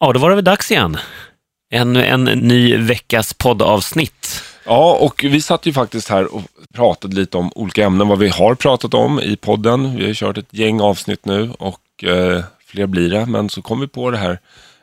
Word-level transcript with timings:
Ja, 0.00 0.12
då 0.12 0.20
var 0.20 0.28
det 0.30 0.34
väl 0.34 0.44
dags 0.44 0.70
igen. 0.70 0.96
En, 1.72 1.96
en 1.96 2.24
ny 2.24 2.76
veckas 2.76 3.34
poddavsnitt. 3.34 4.42
Ja, 4.64 4.92
och 5.00 5.24
vi 5.24 5.40
satt 5.42 5.66
ju 5.66 5.72
faktiskt 5.72 6.08
här 6.08 6.34
och 6.34 6.42
pratade 6.74 7.16
lite 7.16 7.36
om 7.36 7.52
olika 7.54 7.84
ämnen, 7.84 8.08
vad 8.08 8.18
vi 8.18 8.28
har 8.28 8.54
pratat 8.54 8.94
om 8.94 9.20
i 9.20 9.36
podden. 9.36 9.96
Vi 9.96 10.06
har 10.06 10.14
kört 10.14 10.38
ett 10.38 10.46
gäng 10.54 10.80
avsnitt 10.80 11.24
nu 11.24 11.50
och 11.58 12.04
eh, 12.04 12.42
fler 12.66 12.86
blir 12.86 13.10
det. 13.10 13.26
Men 13.26 13.48
så 13.50 13.62
kom 13.62 13.80
vi 13.80 13.86
på 13.88 14.10
det 14.10 14.16
här, 14.18 14.38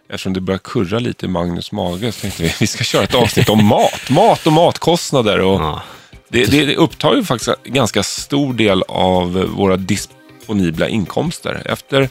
eftersom 0.09 0.33
det 0.33 0.41
börjar 0.41 0.59
kurra 0.63 0.99
lite 0.99 1.25
i 1.25 1.29
Magnus 1.29 1.71
mage, 1.71 2.11
så 2.11 2.21
tänkte 2.21 2.43
vi 2.43 2.53
vi 2.59 2.67
ska 2.67 2.83
köra 2.83 3.03
ett 3.03 3.15
avsnitt 3.15 3.49
om 3.49 3.65
mat. 3.65 4.09
Mat 4.09 4.47
och 4.47 4.53
matkostnader. 4.53 5.39
Och 5.39 5.61
Ja. 5.61 5.81
det, 6.29 6.45
det, 6.45 6.65
det 6.65 6.75
upptar 6.75 7.13
ju 7.15 7.23
faktiskt 7.23 7.49
en 7.63 7.73
ganska 7.73 8.03
stor 8.03 8.53
del 8.53 8.83
av 8.87 9.31
våra 9.33 9.77
disponibla 9.77 10.87
inkomster. 10.87 11.61
Efter 11.65 12.09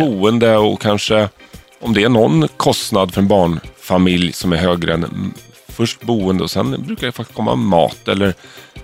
boende 0.00 0.56
och 0.56 0.80
kanske 0.80 1.28
om 1.84 1.94
det 1.94 2.04
är 2.04 2.08
någon 2.08 2.48
kostnad 2.56 3.14
för 3.14 3.20
en 3.20 3.28
barnfamilj 3.28 4.32
som 4.32 4.52
är 4.52 4.56
högre 4.56 4.94
än 4.94 5.34
först 5.68 6.00
boende 6.00 6.44
och 6.44 6.50
sen 6.50 6.84
brukar 6.86 7.06
det 7.06 7.12
faktiskt 7.12 7.36
komma 7.36 7.54
mat 7.54 8.08
eller 8.08 8.34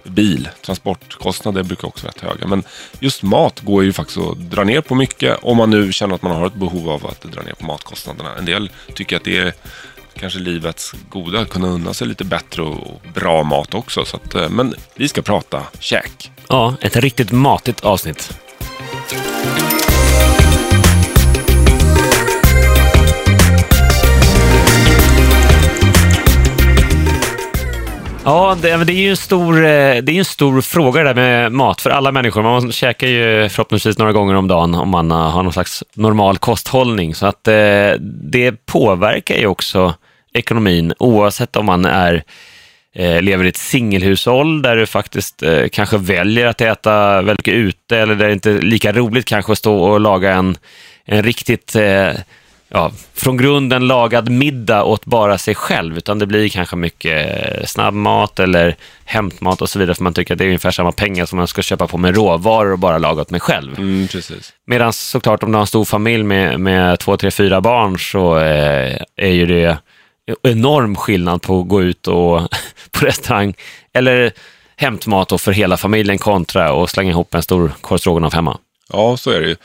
bil. 0.05 0.49
Transportkostnader 0.63 1.63
brukar 1.63 1.89
också 1.89 2.07
vara 2.07 2.13
rätt 2.13 2.21
höga. 2.21 2.47
Men 2.47 2.63
just 3.01 3.23
mat 3.23 3.61
går 3.61 3.85
ju 3.85 3.93
faktiskt 3.93 4.19
att 4.19 4.51
dra 4.51 4.65
ner 4.65 4.81
på 4.81 4.95
mycket 4.95 5.39
om 5.43 5.57
man 5.57 5.71
nu 5.71 5.93
känner 5.93 6.15
att 6.15 6.23
man 6.23 6.33
har 6.33 6.47
ett 6.47 6.55
behov 6.55 6.91
av 6.91 7.07
att 7.07 7.23
dra 7.23 7.43
ner 7.43 7.55
på 7.55 7.67
matkostnaderna. 7.67 8.37
En 8.37 8.45
del 8.45 8.71
tycker 8.95 9.17
att 9.17 9.25
det 9.25 9.39
är 9.39 9.53
kanske 10.15 10.39
livets 10.39 10.95
goda, 11.09 11.41
att 11.41 11.51
kunna 11.51 11.69
unna 11.69 11.95
sig 11.95 12.07
lite 12.07 12.25
bättre 12.25 12.63
och 12.63 13.03
bra 13.15 13.43
mat 13.43 13.75
också. 13.75 14.05
Så 14.05 14.17
att, 14.17 14.35
eh, 14.35 14.49
men 14.49 14.75
vi 14.95 15.09
ska 15.09 15.23
prata 15.23 15.63
käk. 15.79 16.31
Ja, 16.49 16.75
ett 16.81 16.97
riktigt 16.97 17.33
matigt 17.33 17.81
avsnitt. 17.81 18.39
Ja, 28.25 28.57
det, 28.63 28.85
det 28.85 28.93
är 28.93 28.97
ju 28.97 29.11
en 29.11 29.17
stor, 29.17 29.57
eh, 29.57 29.97
det 29.97 30.13
är 30.13 30.19
en 30.19 30.25
stor 30.25 30.61
fråga 30.61 31.03
det 31.03 31.09
där 31.09 31.15
med 31.15 31.53
mat 31.53 31.81
för 31.81 31.91
alla 31.91 32.13
människor. 32.13 32.43
Man 32.43 32.73
käkar 32.73 33.07
ju 33.07 33.49
förhoppningsvis 33.49 33.99
några 33.99 34.13
gånger 34.13 34.35
om 34.35 34.49
dagen 34.49 34.75
om 34.75 34.89
man 34.89 35.11
har 35.11 35.43
någon 35.43 35.53
slags 35.53 35.85
normal 35.95 36.39
kosthållning. 36.39 37.15
Så 37.15 37.27
att 37.27 37.49
eh, 37.49 37.93
det 38.03 38.67
påverkar 38.67 39.37
ju 39.37 39.47
också 39.47 39.95
ekonomin 40.35 40.93
oavsett 40.99 41.57
om 41.57 41.67
man 41.67 41.85
är 41.85 42.23
eh, 42.95 43.23
lever 43.23 43.45
i 43.45 43.49
ett 43.49 43.57
singelhushåll 43.57 44.63
där 44.63 44.77
du 44.77 44.87
faktiskt 44.87 45.43
eh, 45.43 45.69
kanske 45.73 45.99
väljer 45.99 46.47
att 46.47 46.61
äta 46.61 47.23
väldigt 47.23 47.47
mycket 47.47 47.61
ute 47.61 47.99
eller 47.99 48.15
där 48.15 48.27
det 48.27 48.33
inte 48.33 48.51
är 48.51 48.61
lika 48.61 48.93
roligt 48.93 49.25
kanske 49.25 49.53
att 49.53 49.59
stå 49.59 49.77
och 49.77 50.01
laga 50.01 50.35
en, 50.35 50.57
en 51.05 51.23
riktigt 51.23 51.75
eh, 51.77 52.11
ja, 52.73 52.93
från 53.15 53.37
grunden 53.37 53.87
lagad 53.87 54.29
middag 54.29 54.85
åt 54.85 55.05
bara 55.05 55.39
sig 55.39 55.55
själv, 55.55 55.99
utan 55.99 56.19
det 56.19 56.27
blir 56.27 56.49
kanske 56.49 56.77
mycket 56.77 57.45
eh, 57.61 57.67
snabbmat 57.67 58.39
eller 58.39 58.77
hämtmat 59.05 59.63
och 59.63 59.71
så 59.71 59.79
vidare, 59.79 59.95
för 59.95 60.05
man 60.05 60.15
tycker 60.15 60.35
att 60.35 60.39
det 60.39 60.45
är 60.45 60.47
ungefär 60.47 60.71
samma 60.71 60.93
pengar 60.93 61.27
som 61.27 61.37
man 61.37 61.49
ska 61.49 61.63
köpa 61.63 61.87
på 61.87 61.99
med 61.99 62.15
råvaror 62.15 62.73
och 62.73 62.79
bara 62.79 62.99
laga 62.99 63.23
åt 63.23 63.31
mig 63.31 63.41
själv. 63.41 63.79
Mm, 63.79 64.09
precis. 64.09 64.53
Medan 64.67 64.93
såklart 64.93 65.43
om 65.43 65.53
du 65.53 65.57
har 65.57 65.61
en 65.61 65.67
stor 65.67 65.85
familj 65.85 66.23
med, 66.23 66.61
med 66.61 66.99
två, 66.99 67.17
tre, 67.17 67.31
fyra 67.31 67.61
barn 67.61 67.99
så 67.99 68.39
eh, 68.39 69.03
är 69.17 69.33
ju 69.33 69.47
det 69.47 69.79
enorm 70.43 70.97
skillnad 70.97 71.43
på 71.43 71.61
att 71.61 71.69
gå 71.69 71.83
ut 71.83 72.07
och 72.07 72.41
på 72.91 73.07
restaurang 73.07 73.55
eller 73.93 74.33
hämtmat 74.77 75.41
för 75.41 75.53
hela 75.53 75.77
familjen 75.77 76.19
kontra 76.19 76.83
att 76.83 76.91
slänga 76.91 77.11
ihop 77.11 77.35
en 77.35 77.43
stor 77.43 77.73
korv 77.81 78.35
hemma. 78.35 78.59
Ja, 78.93 79.17
så 79.17 79.31
är 79.31 79.41
det 79.41 79.49
ju. 79.49 79.57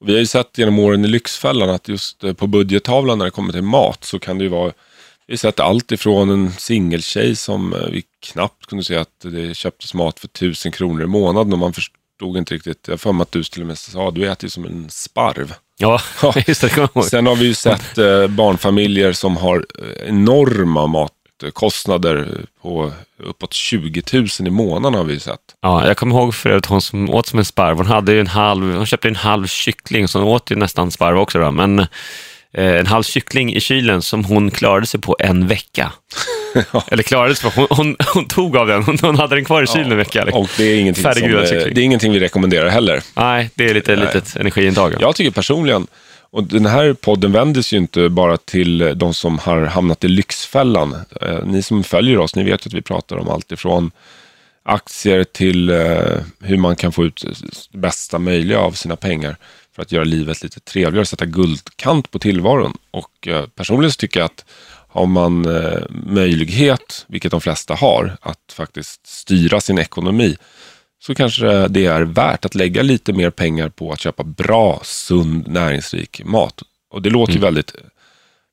Och 0.00 0.08
Vi 0.08 0.12
har 0.12 0.18
ju 0.20 0.26
sett 0.26 0.58
genom 0.58 0.78
åren 0.78 1.04
i 1.04 1.08
Lyxfällan 1.08 1.70
att 1.70 1.88
just 1.88 2.24
eh, 2.24 2.32
på 2.32 2.46
budgettavlan 2.46 3.18
när 3.18 3.24
det 3.24 3.30
kommer 3.30 3.52
till 3.52 3.62
mat 3.62 4.04
så 4.04 4.18
kan 4.18 4.38
det 4.38 4.44
ju 4.44 4.50
vara 4.50 4.72
vi 5.26 5.32
har 5.32 5.38
sett 5.38 5.60
allt 5.60 5.92
ifrån 5.92 6.30
en 6.30 6.52
singeltjej 6.52 7.36
som 7.36 7.72
eh, 7.74 7.86
vi 7.90 8.02
knappt 8.32 8.66
kunde 8.66 8.84
se 8.84 8.96
att 8.96 9.20
det 9.22 9.54
köptes 9.56 9.94
mat 9.94 10.20
för 10.20 10.28
tusen 10.28 10.72
kronor 10.72 11.02
i 11.02 11.06
månaden 11.06 11.52
och 11.52 11.58
man 11.58 11.72
förstod 11.72 12.36
inte 12.36 12.54
riktigt. 12.54 12.88
Jag 12.88 12.92
har 12.92 13.22
att 13.22 13.32
du 13.32 13.42
till 13.42 13.60
och 13.62 13.66
med 13.68 13.78
sa 13.78 14.10
du 14.10 14.28
äter 14.30 14.44
ju 14.44 14.50
som 14.50 14.64
en 14.64 14.90
sparv. 14.90 15.54
Ja, 15.78 16.00
Ja. 16.22 16.34
just 16.46 16.60
det. 16.60 17.02
Sen 17.02 17.26
har 17.26 17.36
vi 17.36 17.44
ju 17.44 17.54
sett 17.54 17.98
eh, 17.98 18.26
barnfamiljer 18.26 19.12
som 19.12 19.36
har 19.36 19.66
enorma 20.06 20.86
matkostnader 21.42 22.28
på 22.62 22.92
uppåt 23.22 23.54
20 23.54 24.02
000 24.12 24.26
i 24.40 24.50
månaden 24.50 24.98
har 24.98 25.04
vi 25.04 25.20
sett. 25.20 25.40
Ja, 25.60 25.86
jag 25.86 25.96
kommer 25.96 26.16
ihåg 26.16 26.34
för 26.34 26.50
övrigt 26.50 26.66
hon 26.66 26.82
som 26.82 27.10
åt 27.10 27.26
som 27.26 27.38
en 27.38 27.44
sparv. 27.44 27.76
Hon, 27.76 27.86
hade 27.86 28.12
ju 28.12 28.20
en 28.20 28.26
halv, 28.26 28.74
hon 28.74 28.86
köpte 28.86 29.08
en 29.08 29.16
halv 29.16 29.46
kyckling, 29.46 30.08
så 30.08 30.18
hon 30.18 30.28
åt 30.28 30.50
ju 30.50 30.56
nästan 30.56 30.90
sparv 30.90 31.18
också. 31.18 31.38
Då. 31.38 31.50
Men 31.50 31.78
eh, 31.78 31.86
en 32.52 32.86
halv 32.86 33.02
kyckling 33.02 33.54
i 33.54 33.60
kylen 33.60 34.02
som 34.02 34.24
hon 34.24 34.50
klarade 34.50 34.86
sig 34.86 35.00
på 35.00 35.16
en 35.18 35.46
vecka. 35.46 35.92
Eller 36.88 37.02
klarade 37.02 37.34
sig 37.34 37.50
på, 37.50 37.60
hon, 37.60 37.66
hon, 37.70 37.96
hon 38.14 38.24
tog 38.28 38.56
av 38.56 38.66
den, 38.66 38.82
hon, 38.82 38.98
hon 39.02 39.18
hade 39.18 39.34
den 39.34 39.44
kvar 39.44 39.62
i 39.62 39.66
kylen 39.66 39.92
en 39.92 39.98
vecka. 39.98 40.24
Liksom. 40.24 40.42
Och 40.42 40.50
det 40.56 40.64
är 40.64 40.80
ingenting, 40.80 41.02
som, 41.02 41.22
eh, 41.22 41.48
det 41.48 41.56
är 41.56 41.78
ingenting 41.78 42.12
vi 42.12 42.20
rekommenderar 42.20 42.68
heller. 42.68 43.02
Nej, 43.14 43.50
det 43.54 43.70
är 43.70 43.74
lite 43.74 43.96
litet 43.96 44.36
energiintag. 44.36 44.94
Jag 45.00 45.16
tycker 45.16 45.30
personligen, 45.30 45.86
och 46.32 46.44
den 46.44 46.66
här 46.66 46.92
podden 46.92 47.32
vänder 47.32 47.62
sig 47.62 47.76
ju 47.76 47.82
inte 47.82 48.08
bara 48.08 48.36
till 48.36 48.92
de 48.96 49.14
som 49.14 49.38
har 49.38 49.62
hamnat 49.62 50.04
i 50.04 50.08
Lyxfällan. 50.08 50.96
Eh, 51.20 51.44
ni 51.44 51.62
som 51.62 51.84
följer 51.84 52.18
oss, 52.18 52.34
ni 52.34 52.44
vet 52.44 52.66
att 52.66 52.74
vi 52.74 52.82
pratar 52.82 53.16
om 53.16 53.28
allt 53.28 53.52
ifrån 53.52 53.90
aktier 54.62 55.24
till 55.24 55.70
eh, 55.70 56.18
hur 56.40 56.56
man 56.56 56.76
kan 56.76 56.92
få 56.92 57.04
ut 57.04 57.24
det 57.72 57.78
bästa 57.78 58.18
möjliga 58.18 58.58
av 58.58 58.72
sina 58.72 58.96
pengar 58.96 59.36
för 59.74 59.82
att 59.82 59.92
göra 59.92 60.04
livet 60.04 60.42
lite 60.42 60.60
trevligare, 60.60 61.06
sätta 61.06 61.26
guldkant 61.26 62.10
på 62.10 62.18
tillvaron. 62.18 62.76
Och 62.90 63.28
eh, 63.28 63.46
personligen 63.46 63.92
så 63.92 63.96
tycker 63.96 64.20
jag 64.20 64.24
att 64.24 64.44
har 64.92 65.06
man 65.06 65.46
möjlighet, 65.90 67.04
vilket 67.08 67.30
de 67.30 67.40
flesta 67.40 67.74
har, 67.74 68.16
att 68.20 68.52
faktiskt 68.52 69.06
styra 69.06 69.60
sin 69.60 69.78
ekonomi 69.78 70.36
så 71.00 71.14
kanske 71.14 71.68
det 71.68 71.86
är 71.86 72.02
värt 72.02 72.44
att 72.44 72.54
lägga 72.54 72.82
lite 72.82 73.12
mer 73.12 73.30
pengar 73.30 73.68
på 73.68 73.92
att 73.92 74.00
köpa 74.00 74.24
bra, 74.24 74.80
sund, 74.84 75.48
näringsrik 75.48 76.24
mat. 76.24 76.62
Och 76.90 77.02
det 77.02 77.10
låter 77.10 77.32
ju 77.32 77.40
väldigt 77.40 77.74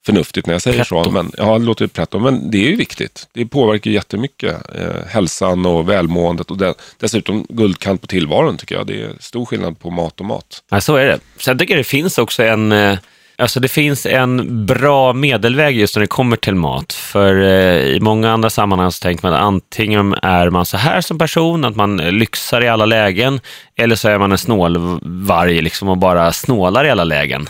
förnuftigt 0.05 0.47
när 0.47 0.53
jag 0.53 0.61
säger 0.61 0.77
Pretto. 0.77 1.03
så. 1.03 1.11
Men, 1.11 1.31
ja, 1.37 1.59
det 1.59 1.65
låter 1.65 1.85
ju 1.85 1.89
pretto, 1.89 2.19
men 2.19 2.51
det 2.51 2.57
är 2.57 2.69
ju 2.69 2.75
viktigt. 2.75 3.27
Det 3.33 3.45
påverkar 3.45 3.91
ju 3.91 3.95
jättemycket 3.95 4.75
eh, 4.75 5.05
hälsan 5.07 5.65
och 5.65 5.89
välmåendet 5.89 6.51
och 6.51 6.57
det, 6.57 6.73
dessutom 6.99 7.45
guldkant 7.49 8.01
på 8.01 8.07
tillvaron 8.07 8.57
tycker 8.57 8.75
jag. 8.75 8.87
Det 8.87 9.01
är 9.01 9.13
stor 9.19 9.45
skillnad 9.45 9.79
på 9.79 9.89
mat 9.89 10.19
och 10.19 10.25
mat. 10.25 10.63
Ja, 10.71 10.81
så 10.81 10.95
är 10.95 11.05
det. 11.05 11.19
Sen 11.37 11.57
tycker 11.57 11.73
jag 11.73 11.79
det 11.79 11.87
finns 11.87 12.17
också 12.17 12.43
en, 12.43 12.71
eh, 12.71 12.97
alltså 13.37 13.59
det 13.59 13.67
finns 13.67 14.05
en 14.05 14.65
bra 14.65 15.13
medelväg 15.13 15.77
just 15.77 15.95
när 15.95 16.01
det 16.01 16.07
kommer 16.07 16.37
till 16.37 16.55
mat. 16.55 16.93
För 16.93 17.41
eh, 17.41 17.81
i 17.81 17.99
många 18.01 18.31
andra 18.31 18.49
sammanhang 18.49 18.91
så 18.91 19.01
tänker 19.01 19.23
man 19.23 19.33
att 19.33 19.41
antingen 19.41 20.13
är 20.13 20.49
man 20.49 20.65
så 20.65 20.77
här 20.77 21.01
som 21.01 21.17
person, 21.17 21.65
att 21.65 21.75
man 21.75 21.97
lyxar 21.97 22.63
i 22.63 22.67
alla 22.67 22.85
lägen, 22.85 23.39
eller 23.75 23.95
så 23.95 24.09
är 24.09 24.17
man 24.17 24.31
en 24.31 24.37
snålvarg 24.37 25.61
liksom 25.61 25.89
och 25.89 25.97
bara 25.97 26.31
snålar 26.31 26.85
i 26.85 26.89
alla 26.89 27.03
lägen. 27.03 27.47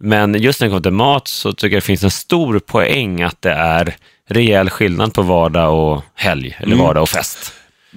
Men 0.00 0.34
just 0.34 0.60
när 0.60 0.66
det 0.66 0.70
kommer 0.70 0.82
till 0.82 0.92
mat 0.92 1.28
så 1.28 1.52
tycker 1.52 1.76
jag 1.76 1.82
det 1.82 1.86
finns 1.86 2.04
en 2.04 2.10
stor 2.10 2.58
poäng 2.58 3.22
att 3.22 3.42
det 3.42 3.52
är 3.52 3.96
rejäl 4.28 4.70
skillnad 4.70 5.14
på 5.14 5.22
vardag 5.22 5.74
och 5.74 6.02
helg, 6.14 6.56
eller 6.60 6.76
vardag 6.76 7.02
och 7.02 7.08
fest. 7.08 7.52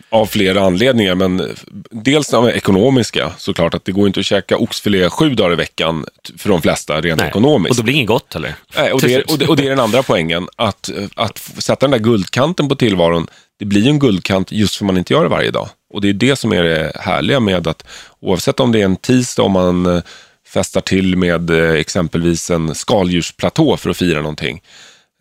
Av 0.09 0.25
flera 0.25 0.61
anledningar, 0.61 1.15
men 1.15 1.55
dels 1.91 2.33
av 2.33 2.49
ekonomiska 2.49 3.31
såklart. 3.37 3.73
Att 3.73 3.85
det 3.85 3.91
går 3.91 4.07
inte 4.07 4.19
att 4.19 4.25
käka 4.25 4.57
oxfilé 4.57 5.09
sju 5.09 5.35
dagar 5.35 5.53
i 5.53 5.55
veckan 5.55 6.05
för 6.37 6.49
de 6.49 6.61
flesta 6.61 7.01
rent 7.01 7.19
Nej. 7.19 7.29
ekonomiskt. 7.29 7.71
Och 7.71 7.77
då 7.77 7.83
blir 7.83 7.93
det 7.93 7.97
inget 7.97 8.07
gott 8.07 8.33
heller. 8.33 8.55
Nej, 8.77 8.91
och, 8.91 9.01
det 9.01 9.13
är, 9.13 9.31
och, 9.31 9.37
det, 9.37 9.47
och 9.47 9.55
det 9.57 9.65
är 9.65 9.69
den 9.69 9.79
andra 9.79 10.03
poängen. 10.03 10.47
Att, 10.55 10.89
att 11.15 11.37
sätta 11.37 11.87
den 11.87 11.91
där 11.91 11.99
guldkanten 11.99 12.69
på 12.69 12.75
tillvaron, 12.75 13.27
det 13.59 13.65
blir 13.65 13.81
ju 13.81 13.89
en 13.89 13.99
guldkant 13.99 14.51
just 14.51 14.75
för 14.75 14.85
man 14.85 14.97
inte 14.97 15.13
gör 15.13 15.23
det 15.23 15.29
varje 15.29 15.51
dag. 15.51 15.69
Och 15.93 16.01
det 16.01 16.09
är 16.09 16.13
det 16.13 16.35
som 16.35 16.53
är 16.53 16.63
det 16.63 16.91
härliga 16.95 17.39
med 17.39 17.67
att 17.67 17.87
oavsett 18.19 18.59
om 18.59 18.71
det 18.71 18.81
är 18.81 18.85
en 18.85 18.95
tisdag, 18.95 19.43
om 19.43 19.51
man 19.51 19.85
eh, 19.85 20.01
festar 20.47 20.81
till 20.81 21.17
med 21.17 21.49
eh, 21.49 21.71
exempelvis 21.71 22.51
en 22.51 22.75
skaldjursplatå 22.75 23.77
för 23.77 23.89
att 23.89 23.97
fira 23.97 24.21
någonting. 24.21 24.61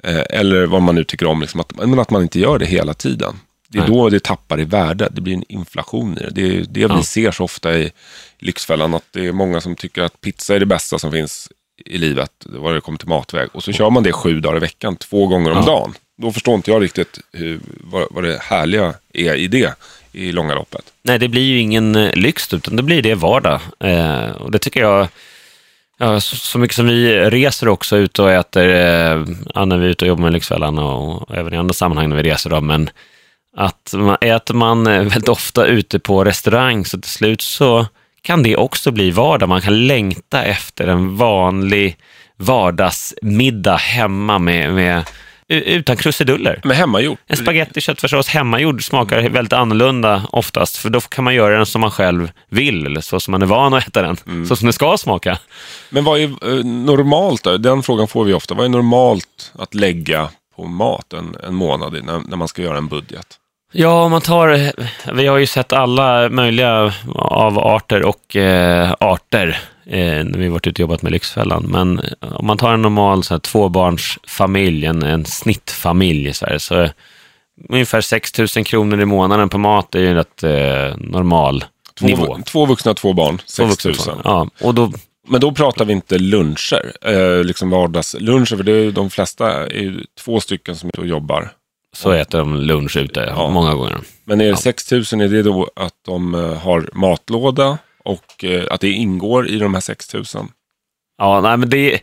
Eh, 0.03 0.23
eller 0.31 0.67
vad 0.67 0.83
man 0.83 0.95
nu 0.95 1.05
tycker 1.05 1.27
om, 1.27 1.41
liksom, 1.41 1.61
att, 1.61 1.77
men 1.77 1.99
att 1.99 2.11
man 2.11 2.23
inte 2.23 2.41
gör 2.41 2.59
det 2.59 2.67
hela 2.67 2.95
tiden. 2.95 3.35
Det 3.75 3.81
är 3.81 3.89
Nej. 3.89 3.91
då 3.99 4.09
det 4.09 4.23
tappar 4.23 4.61
i 4.61 4.65
värde. 4.65 5.09
Det 5.13 5.21
blir 5.21 5.35
en 5.35 5.45
inflation 5.49 6.19
i 6.19 6.21
det. 6.21 6.31
Det 6.31 6.57
är 6.57 6.65
det 6.69 6.81
Ja. 6.81 6.97
vi 6.97 7.03
ser 7.03 7.31
så 7.31 7.45
ofta 7.45 7.75
i 7.79 7.91
Lyxfällan, 8.39 8.95
att 8.95 9.05
det 9.11 9.27
är 9.27 9.33
många 9.33 9.61
som 9.61 9.77
tycker 9.77 10.03
att 10.03 10.21
pizza 10.21 10.55
är 10.55 10.61
det 10.61 10.67
bästa 10.67 10.99
som 10.99 11.13
finns 11.13 11.49
i 11.87 11.99
livet, 11.99 12.31
vad 12.45 12.75
det 12.75 12.81
kommer 12.81 12.99
till 12.99 13.09
matväg. 13.09 13.49
Och 13.53 13.63
så 13.65 13.73
kör 13.73 13.91
man 13.91 14.03
det 14.03 14.13
sju 14.13 14.41
dagar 14.41 14.57
i 14.57 14.61
veckan, 14.61 14.97
två 14.97 15.27
gånger 15.27 15.51
om 15.51 15.57
Ja. 15.57 15.65
dagen. 15.67 15.95
Då 16.23 16.33
förstår 16.33 16.55
inte 16.55 16.71
jag 16.71 16.83
riktigt 16.83 17.21
hur, 17.33 17.61
vad, 17.81 18.07
vad 18.11 18.25
det 18.25 18.39
härliga 18.43 18.95
är 19.13 19.35
i 19.35 19.47
det 19.47 19.75
i 20.13 20.33
långa 20.33 20.55
loppet. 20.55 20.93
Nej, 21.03 21.19
det 21.19 21.29
blir 21.29 21.43
ju 21.43 21.59
ingen 21.59 21.97
eh, 21.97 22.15
lyx, 22.15 22.55
utan 22.55 22.77
det 22.77 22.83
blir 22.83 23.03
det 23.03 23.15
vardag. 23.15 23.61
Eh, 23.81 24.31
och 24.31 24.51
det 24.51 24.59
tycker 24.59 24.81
jag, 24.81 25.09
ja, 25.99 26.21
så, 26.21 26.37
så 26.37 26.59
mycket 26.59 26.77
som 26.77 26.87
vi 26.87 27.15
reser 27.31 27.69
också 27.69 27.97
ut 27.97 28.19
och 28.19 28.31
äter, 28.33 28.69
eh, 28.69 29.65
när 29.67 29.77
vi 29.79 29.87
är 29.87 29.91
ute 29.91 30.05
och 30.05 30.09
jobbar 30.09 30.23
med 30.23 30.33
Lyxfällan 30.33 30.79
och, 30.79 31.23
och 31.23 31.37
även 31.37 31.55
i 31.55 31.57
andra 31.57 31.75
sammanhang 31.75 32.09
när 32.09 32.17
vi 32.17 32.23
reser, 32.23 32.51
då, 32.51 32.61
men 32.61 32.91
att 33.57 33.95
man, 33.97 34.17
äter 34.21 34.55
man 34.55 34.87
eh, 34.87 35.03
väldigt 35.03 35.29
ofta 35.29 35.67
ute 35.67 35.99
på 35.99 36.25
restaurang, 36.25 36.85
så 36.85 37.01
till 37.01 37.11
slut 37.11 37.41
så 37.41 37.87
kan 38.23 38.43
det 38.43 38.57
också 38.57 38.91
bli 38.91 39.11
vardag. 39.11 39.49
Man 39.49 39.61
kan 39.61 39.87
längta 39.87 40.43
efter 40.43 40.87
en 40.87 41.17
vanlig 41.17 41.97
vardagsmiddag 42.37 43.77
hemma 43.77 44.39
med, 44.39 44.75
med 44.75 45.05
utan 45.49 45.97
krusiduller. 45.97 46.61
Men 46.65 46.77
hemmagjort? 46.77 47.19
En 47.27 47.37
spagetti 47.37 47.81
köttfärssås 47.81 48.29
hemmagjord 48.29 48.85
smakar 48.85 49.29
väldigt 49.29 49.53
annorlunda 49.53 50.23
oftast, 50.33 50.77
för 50.77 50.91
då 50.91 51.01
kan 51.01 51.25
man 51.25 51.35
göra 51.35 51.57
den 51.57 51.67
som 51.67 51.81
man 51.81 51.91
själv 51.91 52.31
vill, 52.49 52.87
eller 52.87 53.01
så 53.01 53.21
som 53.21 53.33
man 53.33 53.43
är 53.43 53.47
van 53.47 53.75
att 53.75 53.89
äta 53.89 54.03
den, 54.03 54.17
mm. 54.27 54.47
så 54.47 54.57
som 54.57 54.67
den 54.67 54.73
ska 54.73 54.97
smaka. 54.97 55.39
Men 55.91 56.05
vad 56.05 56.21
är 56.21 56.25
eh, 56.25 56.65
normalt 56.65 57.43
då? 57.43 57.57
Den 57.57 57.83
frågan 57.83 58.09
får 58.09 58.25
vi 58.25 58.33
ofta. 58.33 58.55
Vad 58.55 58.65
är 58.65 58.69
normalt 58.69 59.53
att 59.59 59.75
lägga 59.75 60.29
på 60.57 60.65
mat 60.65 61.13
en, 61.13 61.37
en 61.43 61.55
månad 61.55 61.93
när, 62.05 62.21
när 62.29 62.37
man 62.37 62.49
ska 62.49 62.63
göra 62.63 62.79
en 62.79 62.89
budget? 62.89 63.39
Ja, 63.77 64.05
om 64.05 64.11
man 64.11 64.21
tar, 64.21 64.73
vi 65.15 65.27
har 65.27 65.39
ju 65.39 65.47
sett 65.47 65.73
alla 65.73 66.29
möjliga 66.29 66.93
avarter 67.15 68.03
och 68.03 68.37
eh, 68.37 68.95
arter 69.01 69.61
eh, 69.87 70.25
när 70.25 70.39
vi 70.39 70.49
varit 70.49 70.67
ute 70.67 70.77
och 70.77 70.81
jobbat 70.81 71.03
med 71.03 71.13
Lyxfällan. 71.13 71.65
Men 71.69 72.01
om 72.21 72.47
man 72.47 72.59
tar 72.59 72.75
en 72.75 72.83
normal 72.83 73.25
så 73.25 73.35
här, 73.35 73.39
tvåbarnsfamilj, 73.39 74.87
en, 74.87 75.03
en 75.03 75.25
snittfamilj 75.25 76.29
i 76.29 76.35
Sverige, 76.35 76.61
så 76.61 76.75
är 76.75 76.93
ungefär 77.69 78.01
6 78.01 78.39
000 78.39 78.49
kronor 78.49 79.01
i 79.01 79.05
månaden 79.05 79.49
på 79.49 79.59
mat 79.59 79.95
är 79.95 80.01
ju 80.01 80.09
en 80.09 80.15
rätt 80.15 80.43
eh, 80.43 80.97
normal 80.99 81.65
två, 81.99 82.07
nivå. 82.07 82.39
Två 82.47 82.67
vuxna, 82.67 82.95
två 82.95 83.13
barn, 83.13 83.41
6 83.47 83.85
000. 83.85 83.95
Ja, 84.25 84.49
och 84.61 84.75
då, 84.75 84.93
men 85.29 85.41
då 85.41 85.53
pratar 85.53 85.85
vi 85.85 85.93
inte 85.93 86.19
luncher, 86.19 86.93
eh, 87.03 87.45
liksom 87.45 87.71
vardagsluncher, 87.71 88.57
för 88.57 88.63
det 88.63 88.73
är, 88.73 88.91
de 88.91 89.11
flesta 89.11 89.67
är 89.67 89.81
ju 89.81 90.05
två 90.21 90.41
stycken 90.41 90.77
som 90.77 90.89
är 90.89 91.01
och 91.01 91.07
jobbar. 91.07 91.51
Så 91.95 92.11
äter 92.11 92.39
de 92.39 92.57
lunch 92.57 92.97
ute 92.97 93.21
ja. 93.37 93.51
många 93.51 93.75
gånger. 93.75 93.99
Men 94.25 94.41
är 94.41 94.45
det 94.45 94.51
ja. 94.51 94.57
6 94.57 94.93
000, 94.93 95.03
är 95.03 95.29
det 95.29 95.43
då 95.43 95.71
att 95.77 95.95
de 96.07 96.35
eh, 96.35 96.59
har 96.59 96.89
matlåda 96.93 97.79
och 98.05 98.45
eh, 98.45 98.65
att 98.71 98.81
det 98.81 98.91
ingår 98.91 99.49
i 99.49 99.59
de 99.59 99.75
här 99.75 99.81
6 99.81 100.15
000? 100.15 100.25
Ja, 101.19 101.41
nej, 101.41 101.57
men 101.57 101.71
det, 101.71 102.01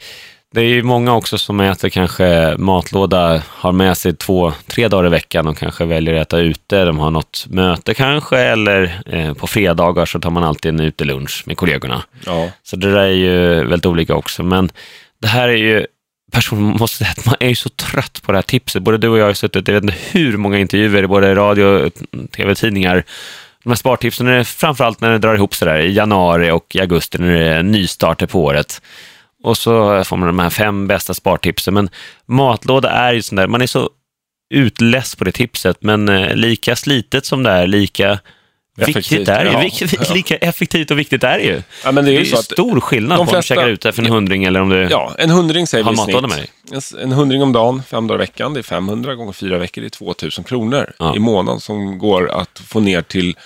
det 0.54 0.62
är 0.62 0.66
ju 0.66 0.84
många 0.84 1.16
också 1.16 1.38
som 1.38 1.60
äter 1.60 1.90
kanske 1.90 2.56
matlåda, 2.58 3.42
har 3.48 3.72
med 3.72 3.98
sig 3.98 4.16
två, 4.16 4.54
tre 4.68 4.88
dagar 4.88 5.08
i 5.08 5.10
veckan 5.10 5.48
och 5.48 5.58
kanske 5.58 5.86
väljer 5.86 6.16
att 6.16 6.28
äta 6.28 6.40
ute. 6.40 6.86
De 6.86 7.00
har 7.00 7.12
något 7.12 7.46
möte 7.50 7.94
kanske 7.94 8.38
eller 8.38 9.02
eh, 9.06 9.34
på 9.34 9.48
fredagar 9.48 10.06
så 10.06 10.20
tar 10.20 10.30
man 10.30 10.44
alltid 10.44 10.70
en 10.70 10.80
utelunch 10.80 11.44
med 11.46 11.58
kollegorna. 11.58 12.04
Ja. 12.26 12.50
Så 12.64 12.76
det 12.76 12.92
där 12.92 13.00
är 13.00 13.08
ju 13.08 13.64
väldigt 13.64 13.86
olika 13.86 14.16
också. 14.16 14.44
Men 14.44 14.72
det 15.22 15.28
här 15.28 15.50
är 15.50 15.58
ju 15.58 15.86
personen 16.32 16.64
måste 16.64 16.98
säga 16.98 17.12
att 17.18 17.26
man 17.26 17.36
är 17.40 17.50
ju 17.50 17.56
så 17.56 17.70
trött 17.70 18.22
på 18.24 18.32
det 18.32 18.38
här 18.38 18.44
tipset. 18.44 18.84
Både 18.84 18.98
du 18.98 19.08
och 19.08 19.18
jag 19.18 19.26
har 19.26 19.34
suttit, 19.34 19.68
jag 19.68 19.76
vet 19.76 19.84
inte 19.84 19.98
hur 20.12 20.38
många 20.38 20.60
intervjuer 20.60 21.04
i 21.04 21.08
både 21.08 21.36
radio, 21.36 21.90
tv, 22.36 22.56
tidningar. 22.56 23.04
De 23.64 23.70
här 23.70 23.76
spartipsen, 23.76 24.28
är 24.28 24.44
framförallt 24.44 25.02
när 25.02 25.12
det 25.12 25.18
drar 25.18 25.36
ihop 25.36 25.56
sig 25.56 25.68
där 25.68 25.80
i 25.80 25.94
januari 25.94 26.52
och 26.52 26.76
i 26.76 26.80
augusti 26.80 27.18
när 27.18 27.34
det 27.34 27.46
är 27.46 27.64
nystarter 27.64 28.28
på 28.28 28.44
året. 28.44 28.82
Och 29.44 29.58
så 29.58 30.04
får 30.04 30.18
man 30.18 30.28
de 30.28 30.40
här 30.40 30.50
fem 30.50 30.88
bästa 30.88 31.14
spartipsen. 31.14 31.74
Men 31.74 31.90
matlåda 32.26 32.90
är 32.90 33.14
ju 33.14 33.22
sånt 33.22 33.38
där, 33.38 33.48
man 33.48 33.62
är 33.62 33.68
så 33.68 33.90
utless 34.54 35.16
på 35.16 35.24
det 35.24 35.32
tipset, 35.32 35.78
men 35.80 36.10
eh, 36.10 36.36
lika 36.36 36.76
slitet 36.76 37.26
som 37.26 37.44
det 37.44 37.52
är, 37.52 37.68
lika 37.68 38.20
Effektivt. 38.78 38.98
Viktigt 38.98 39.28
är 39.28 39.46
det 39.46 39.52
ja. 39.52 40.14
Lika 40.14 40.38
effektivt 40.38 40.92
och 40.92 41.00
viktigt 41.00 41.24
är 41.24 41.38
det 41.38 41.44
ju. 41.44 41.64
Ja, 41.84 41.92
men 41.92 42.06
det 42.06 42.12
är, 42.12 42.14
ju 42.14 42.20
det 42.20 42.28
är 42.28 42.36
så 42.36 42.44
stor 42.44 42.80
skillnad 42.80 43.20
de 43.20 43.26
på 43.26 43.32
flesta, 43.32 43.54
om 43.54 43.58
du 43.58 43.62
käkar 43.62 43.74
ute 43.74 43.92
för 43.92 44.04
en 44.04 44.12
hundring 44.12 44.44
eller 44.44 44.62
om 44.62 44.70
du 44.70 44.88
Ja, 44.92 45.16
en 45.18 45.30
hundring 45.30 45.68
säger 45.68 45.94
i 45.94 45.98
snitt. 45.98 46.22
Med 46.22 47.04
en, 47.04 47.12
hundring 47.12 47.44
om 47.44 47.54
dagen, 47.54 47.84
fem 47.84 48.08
dagar 48.08 48.20
i 48.20 48.24
veckan, 48.24 48.54
det 48.54 48.60
är 48.60 48.64
500 48.64 49.16
gånger 49.16 49.34
fyra 49.34 49.58
veckor, 49.58 49.82
det 49.82 49.88
är 49.88 49.90
2000 49.90 50.44
kronor 50.44 50.94
ja. 51.00 51.16
i 51.16 51.20
månaden 51.20 51.60
som 51.60 51.98
går 51.98 52.32
att 52.32 52.60
få 52.60 52.80
ner 52.80 53.02
till 53.02 53.38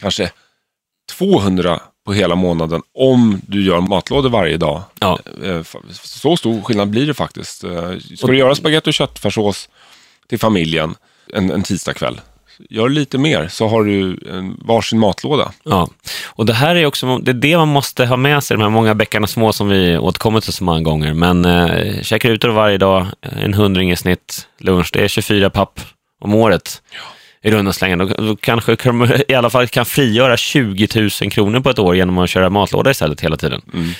kanske 0.00 0.30
200 1.12 1.80
på 2.06 2.12
hela 2.12 2.34
månaden 2.34 2.82
om 2.94 3.40
du 3.46 3.64
gör 3.64 3.80
matlådor 3.80 4.30
varje 4.30 4.56
dag. 4.56 4.82
Ja. 5.00 5.18
Eh, 5.44 5.62
så 5.92 6.36
stor 6.36 6.62
skillnad 6.62 6.88
blir 6.88 7.06
det 7.06 7.14
faktiskt. 7.14 7.64
Eh, 7.64 7.92
ska 8.16 8.26
du 8.26 8.38
göra 8.38 8.54
spagetti 8.54 8.90
och 8.90 8.94
köttfärssås 8.94 9.68
till 10.28 10.38
familjen 10.38 10.94
en, 11.32 11.50
en 11.50 11.62
tisdagkväll 11.62 12.20
gör 12.70 12.88
lite 12.88 13.18
mer 13.18 13.48
så 13.48 13.68
har 13.68 13.84
du 13.84 14.18
en 14.30 14.60
varsin 14.64 14.98
matlåda. 14.98 15.52
Ja, 15.62 15.88
och 16.26 16.46
det 16.46 16.52
här 16.52 16.76
är 16.76 16.86
också 16.86 17.18
det, 17.18 17.30
är 17.30 17.34
det 17.34 17.56
man 17.56 17.68
måste 17.68 18.06
ha 18.06 18.16
med 18.16 18.44
sig, 18.44 18.56
de 18.56 18.62
här 18.62 18.70
många 18.70 18.94
bäckarna 18.94 19.26
små 19.26 19.52
som 19.52 19.68
vi 19.68 19.98
återkommer 19.98 20.40
till 20.40 20.52
så 20.52 20.64
många 20.64 20.80
gånger. 20.80 21.14
Men 21.14 21.44
eh, 21.44 22.02
käkar 22.02 22.30
ute 22.30 22.48
varje 22.48 22.78
dag, 22.78 23.06
en 23.20 23.54
hundring 23.54 23.90
i 23.90 23.96
snitt 23.96 24.48
lunch, 24.58 24.90
det 24.92 25.04
är 25.04 25.08
24 25.08 25.50
papp 25.50 25.80
om 26.20 26.34
året. 26.34 26.82
Ja. 26.90 27.00
I 27.48 27.50
runda 27.50 27.72
slängar. 27.72 27.96
Då, 27.96 28.06
då 28.06 28.36
kanske 28.36 28.76
i 29.28 29.34
alla 29.34 29.50
fall 29.50 29.68
kan 29.68 29.84
frigöra 29.84 30.36
20 30.36 30.88
000 30.94 31.10
kronor 31.10 31.60
på 31.60 31.70
ett 31.70 31.78
år 31.78 31.96
genom 31.96 32.18
att 32.18 32.30
köra 32.30 32.50
matlåda 32.50 32.90
istället 32.90 33.20
hela 33.20 33.36
tiden. 33.36 33.62
Mm. 33.74 33.90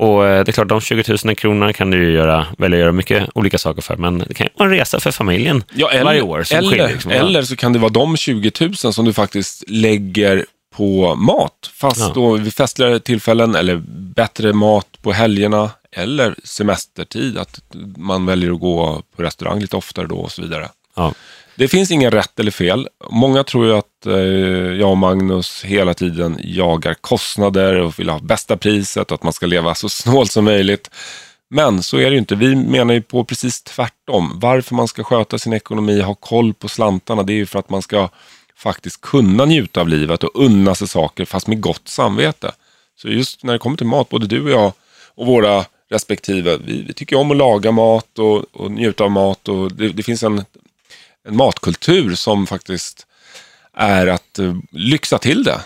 Och 0.00 0.26
eh, 0.26 0.44
det 0.44 0.50
är 0.50 0.52
klart, 0.52 0.68
de 0.68 0.80
20 0.80 1.16
000 1.24 1.36
kronorna 1.36 1.72
kan 1.72 1.90
du 1.90 2.04
ju 2.04 2.12
göra, 2.12 2.46
välja 2.58 2.76
att 2.76 2.80
göra 2.80 2.92
mycket 2.92 3.28
olika 3.34 3.58
saker 3.58 3.82
för, 3.82 3.96
men 3.96 4.18
det 4.18 4.34
kan 4.34 4.46
ju 4.46 4.50
vara 4.56 4.68
en 4.68 4.76
resa 4.76 5.00
för 5.00 5.10
familjen 5.10 5.64
ja, 5.74 5.90
eller, 5.90 6.04
varje 6.04 6.22
år. 6.22 6.44
Eller, 6.52 6.70
skiljer, 6.70 6.88
liksom. 6.88 7.10
eller 7.10 7.42
så 7.42 7.56
kan 7.56 7.72
det 7.72 7.78
vara 7.78 7.92
de 7.92 8.16
20 8.16 8.52
000 8.60 8.74
som 8.74 9.04
du 9.04 9.12
faktiskt 9.12 9.64
lägger 9.68 10.46
på 10.76 11.14
mat, 11.14 11.70
fast 11.74 12.00
ja. 12.00 12.12
då 12.14 12.36
vid 12.36 12.54
festligare 12.54 13.00
tillfällen 13.00 13.54
eller 13.54 13.76
bättre 14.14 14.52
mat 14.52 14.86
på 15.02 15.12
helgerna 15.12 15.70
eller 15.92 16.34
semestertid, 16.44 17.38
att 17.38 17.60
man 17.96 18.26
väljer 18.26 18.52
att 18.52 18.60
gå 18.60 19.02
på 19.16 19.22
restaurang 19.22 19.60
lite 19.60 19.76
oftare 19.76 20.06
då 20.06 20.16
och 20.16 20.32
så 20.32 20.42
vidare. 20.42 20.68
Ja. 20.94 21.14
Det 21.60 21.68
finns 21.68 21.90
ingen 21.90 22.10
rätt 22.10 22.40
eller 22.40 22.50
fel. 22.50 22.88
Många 23.10 23.44
tror 23.44 23.66
ju 23.66 23.74
att 23.74 24.06
eh, 24.06 24.14
jag 24.80 24.90
och 24.90 24.98
Magnus 24.98 25.64
hela 25.64 25.94
tiden 25.94 26.38
jagar 26.42 26.94
kostnader 26.94 27.74
och 27.74 27.98
vill 27.98 28.08
ha 28.08 28.18
bästa 28.18 28.56
priset 28.56 29.10
och 29.10 29.14
att 29.14 29.22
man 29.22 29.32
ska 29.32 29.46
leva 29.46 29.74
så 29.74 29.88
snålt 29.88 30.32
som 30.32 30.44
möjligt. 30.44 30.90
Men 31.50 31.82
så 31.82 31.96
är 31.96 32.04
det 32.04 32.10
ju 32.10 32.18
inte. 32.18 32.34
Vi 32.34 32.56
menar 32.56 32.94
ju 32.94 33.02
på 33.02 33.24
precis 33.24 33.62
tvärtom. 33.62 34.32
Varför 34.34 34.74
man 34.74 34.88
ska 34.88 35.04
sköta 35.04 35.38
sin 35.38 35.52
ekonomi, 35.52 36.00
ha 36.00 36.14
koll 36.14 36.54
på 36.54 36.68
slantarna, 36.68 37.22
det 37.22 37.32
är 37.32 37.34
ju 37.34 37.46
för 37.46 37.58
att 37.58 37.70
man 37.70 37.82
ska 37.82 38.08
faktiskt 38.56 39.00
kunna 39.00 39.44
njuta 39.44 39.80
av 39.80 39.88
livet 39.88 40.24
och 40.24 40.44
unna 40.44 40.74
sig 40.74 40.88
saker 40.88 41.24
fast 41.24 41.46
med 41.46 41.60
gott 41.60 41.88
samvete. 41.88 42.52
Så 42.96 43.08
just 43.08 43.44
när 43.44 43.52
det 43.52 43.58
kommer 43.58 43.76
till 43.76 43.86
mat, 43.86 44.08
både 44.08 44.26
du 44.26 44.42
och 44.42 44.50
jag 44.50 44.72
och 45.14 45.26
våra 45.26 45.64
respektive, 45.90 46.56
vi, 46.56 46.82
vi 46.82 46.92
tycker 46.92 47.16
om 47.16 47.30
att 47.30 47.36
laga 47.36 47.72
mat 47.72 48.18
och, 48.18 48.44
och 48.52 48.70
njuta 48.70 49.04
av 49.04 49.10
mat 49.10 49.48
och 49.48 49.72
det, 49.72 49.88
det 49.88 50.02
finns 50.02 50.22
en 50.22 50.44
en 51.28 51.36
matkultur 51.36 52.14
som 52.14 52.46
faktiskt 52.46 53.06
är 53.76 54.06
att 54.06 54.38
uh, 54.38 54.56
lyxa 54.70 55.18
till 55.18 55.44
det. 55.44 55.60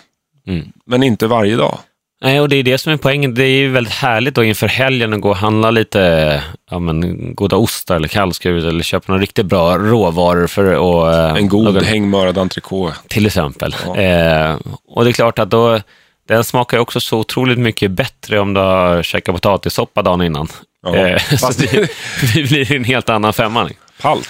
Mm. 0.47 0.73
Men 0.87 1.03
inte 1.03 1.27
varje 1.27 1.57
dag. 1.57 1.79
Nej, 2.25 2.41
och 2.41 2.49
det 2.49 2.57
är 2.57 2.63
det 2.63 2.79
som 2.79 2.93
är 2.93 2.97
poängen. 2.97 3.35
Det 3.35 3.45
är 3.45 3.59
ju 3.59 3.71
väldigt 3.71 3.95
härligt 3.95 4.35
då 4.35 4.45
inför 4.45 4.69
helgen 4.69 5.13
att 5.13 5.21
gå 5.21 5.29
och 5.29 5.37
handla 5.37 5.71
lite 5.71 6.43
ja, 6.71 6.79
men, 6.79 7.35
goda 7.35 7.57
ostar 7.57 7.97
eller 7.97 8.09
kallskuret 8.09 8.65
eller 8.65 8.83
köpa 8.83 9.13
några 9.13 9.23
riktigt 9.23 9.47
bra 9.47 9.79
råvaror 9.79 10.47
för 10.47 10.65
att... 10.65 11.15
Eh, 11.15 11.37
en 11.37 11.49
god 11.49 11.75
någon, 11.75 11.85
hängmörad 11.85 12.39
entrecote. 12.39 12.97
Till 13.09 13.27
exempel. 13.27 13.77
Ja. 13.85 13.97
Eh, 13.97 14.57
och 14.89 15.05
det 15.05 15.11
är 15.11 15.13
klart 15.13 15.39
att 15.39 15.51
då, 15.51 15.81
den 16.29 16.45
smakar 16.45 16.77
ju 16.77 16.81
också 16.81 17.01
så 17.01 17.19
otroligt 17.19 17.59
mycket 17.59 17.91
bättre 17.91 18.41
om 18.41 18.55
du 18.55 18.61
har 18.61 19.03
käkat 19.03 19.35
potatissoppa 19.35 20.03
dagen 20.03 20.23
innan. 20.23 20.49
Ja, 20.83 20.97
eh, 20.97 21.23
så 21.37 21.53
det, 21.53 21.91
det 22.35 22.43
blir 22.43 22.73
en 22.73 22.85
helt 22.85 23.09
annan 23.09 23.33
femma. 23.33 23.71
Palt. 24.01 24.29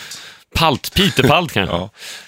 Palt, 0.54 0.94
pitepalt 0.94 1.52
kanske. 1.52 1.76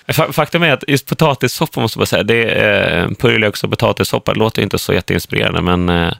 ja. 0.07 0.33
Faktum 0.33 0.63
är 0.63 0.73
att 0.73 0.85
just 0.89 1.07
potatissoppa 1.07 1.81
måste 1.81 1.99
man 1.99 2.07
säga, 2.07 2.23
det 2.23 2.45
är 2.45 3.05
eh, 3.05 3.11
purjolöks 3.11 3.65
och 3.65 3.71
potatissoppa, 3.71 4.33
låter 4.33 4.63
inte 4.63 4.79
så 4.79 4.93
jätteinspirerande, 4.93 5.63
men 5.63 5.89
eh, 5.89 6.13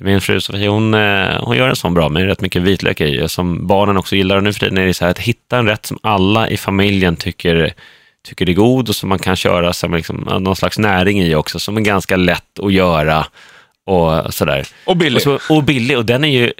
min 0.00 0.20
fru 0.20 0.40
Sofie, 0.40 0.68
hon, 0.68 0.94
eh, 0.94 1.44
hon 1.44 1.56
gör 1.56 1.68
en 1.68 1.76
sån 1.76 1.94
bra 1.94 2.08
med 2.08 2.26
rätt 2.26 2.40
mycket 2.40 2.62
vitlök 2.62 3.00
i, 3.00 3.28
som 3.28 3.66
barnen 3.66 3.96
också 3.96 4.16
gillar. 4.16 4.36
Och 4.36 4.42
nu 4.42 4.52
för 4.52 4.60
tiden 4.60 4.78
är 4.78 4.86
det 4.86 4.94
så 4.94 5.04
här 5.04 5.10
att 5.10 5.18
hitta 5.18 5.58
en 5.58 5.66
rätt 5.66 5.86
som 5.86 5.98
alla 6.02 6.48
i 6.48 6.56
familjen 6.56 7.16
tycker, 7.16 7.74
tycker 8.28 8.48
är 8.48 8.52
god 8.52 8.88
och 8.88 8.96
som 8.96 9.08
man 9.08 9.18
kan 9.18 9.36
köra 9.36 9.72
som 9.72 9.94
liksom, 9.94 10.16
någon 10.40 10.56
slags 10.56 10.78
näring 10.78 11.20
i 11.20 11.34
också, 11.34 11.58
som 11.58 11.76
är 11.76 11.80
ganska 11.80 12.16
lätt 12.16 12.58
att 12.58 12.72
göra 12.72 13.26
och 13.86 14.34
sådär. 14.34 14.66
Och 14.84 14.96
billig. 14.96 15.16
Och, 15.16 15.22
så, 15.22 15.54
och 15.54 15.64
billig, 15.64 15.98
och 15.98 16.04
den 16.04 16.24
är 16.24 16.28
ju 16.28 16.52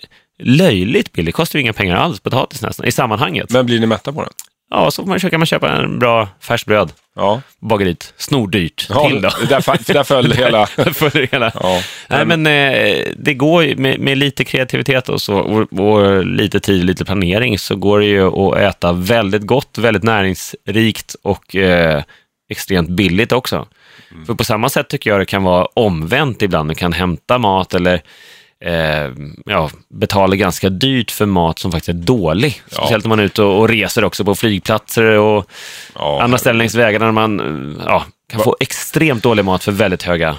löjligt 0.42 1.12
billig, 1.12 1.34
kostar 1.34 1.58
ju 1.58 1.62
inga 1.62 1.72
pengar 1.72 1.96
alls, 1.96 2.20
potatis 2.20 2.62
nästan, 2.62 2.86
i 2.86 2.92
sammanhanget. 2.92 3.50
Men 3.50 3.66
blir 3.66 3.80
ni 3.80 3.86
mätta 3.86 4.12
på 4.12 4.22
den? 4.22 4.32
Ja, 4.70 4.90
så 4.90 5.02
man, 5.02 5.20
kan 5.20 5.40
man 5.40 5.46
köpa 5.46 5.72
en 5.72 5.98
bra 5.98 6.28
färskt 6.40 6.68
Ja. 7.16 7.42
Bageriet. 7.60 8.14
Snordyrt 8.16 8.86
ja, 8.88 9.08
till 9.08 9.22
då. 9.22 9.28
Där, 9.48 9.92
där 9.92 10.04
föll 10.04 10.32
hela. 10.32 10.66
föll 10.94 11.28
hela. 11.32 11.52
Ja, 11.54 11.82
Nej, 12.08 12.26
men 12.26 12.46
eh, 12.46 13.04
det 13.16 13.34
går 13.34 13.76
med, 13.76 14.00
med, 14.00 14.18
lite 14.18 14.44
kreativitet 14.44 15.08
och, 15.08 15.20
så, 15.20 15.38
och, 15.38 15.72
och, 15.72 16.26
lite 16.26 16.60
tid 16.60 16.80
och 16.80 16.84
lite 16.84 17.04
planering 17.04 17.58
så 17.58 17.76
går 17.76 17.98
det 17.98 18.06
ju 18.06 18.26
att 18.26 18.58
äta 18.58 18.92
väldigt 18.92 19.42
gott, 19.42 19.78
väldigt 19.78 20.02
näringsrikt 20.02 21.16
och 21.22 21.56
eh, 21.56 22.02
extremt 22.50 22.88
billigt 22.88 23.32
också. 23.32 23.66
Mm. 24.10 24.26
För 24.26 24.34
på 24.34 24.44
samma 24.44 24.68
sätt 24.68 24.88
tycker 24.88 25.10
jag 25.10 25.20
det 25.20 25.26
kan 25.26 25.42
vara 25.42 25.64
omvänt 25.64 26.42
ibland. 26.42 26.70
Du 26.70 26.74
kan 26.74 26.92
hämta 26.92 27.38
mat 27.38 27.74
eller 27.74 28.02
eh, 28.64 29.12
ja, 29.46 29.70
betalar 29.88 30.36
ganska 30.36 30.70
dyrt 30.70 31.10
för 31.10 31.26
mat 31.26 31.58
som 31.58 31.72
faktiskt 31.72 31.88
är 31.88 31.92
dålig. 31.92 32.62
Ja. 32.70 32.76
Speciellt 32.76 33.04
om 33.04 33.08
man 33.08 33.20
är 33.20 33.24
ute 33.24 33.42
och, 33.42 33.60
och 33.60 33.68
reser 33.68 34.04
också 34.04 34.24
på 34.24 34.34
flygplatser 34.34 35.04
och 35.04 35.50
ja, 35.94 36.22
andra 36.22 36.38
ställen 36.38 36.58
längs 36.58 36.74
vägarna 36.74 37.04
där 37.04 37.12
man 37.12 37.82
ja, 37.86 38.04
kan 38.30 38.40
få 38.40 38.56
extremt 38.60 39.22
dålig 39.22 39.44
mat 39.44 39.64
för 39.64 39.72
väldigt 39.72 40.02
höga 40.02 40.36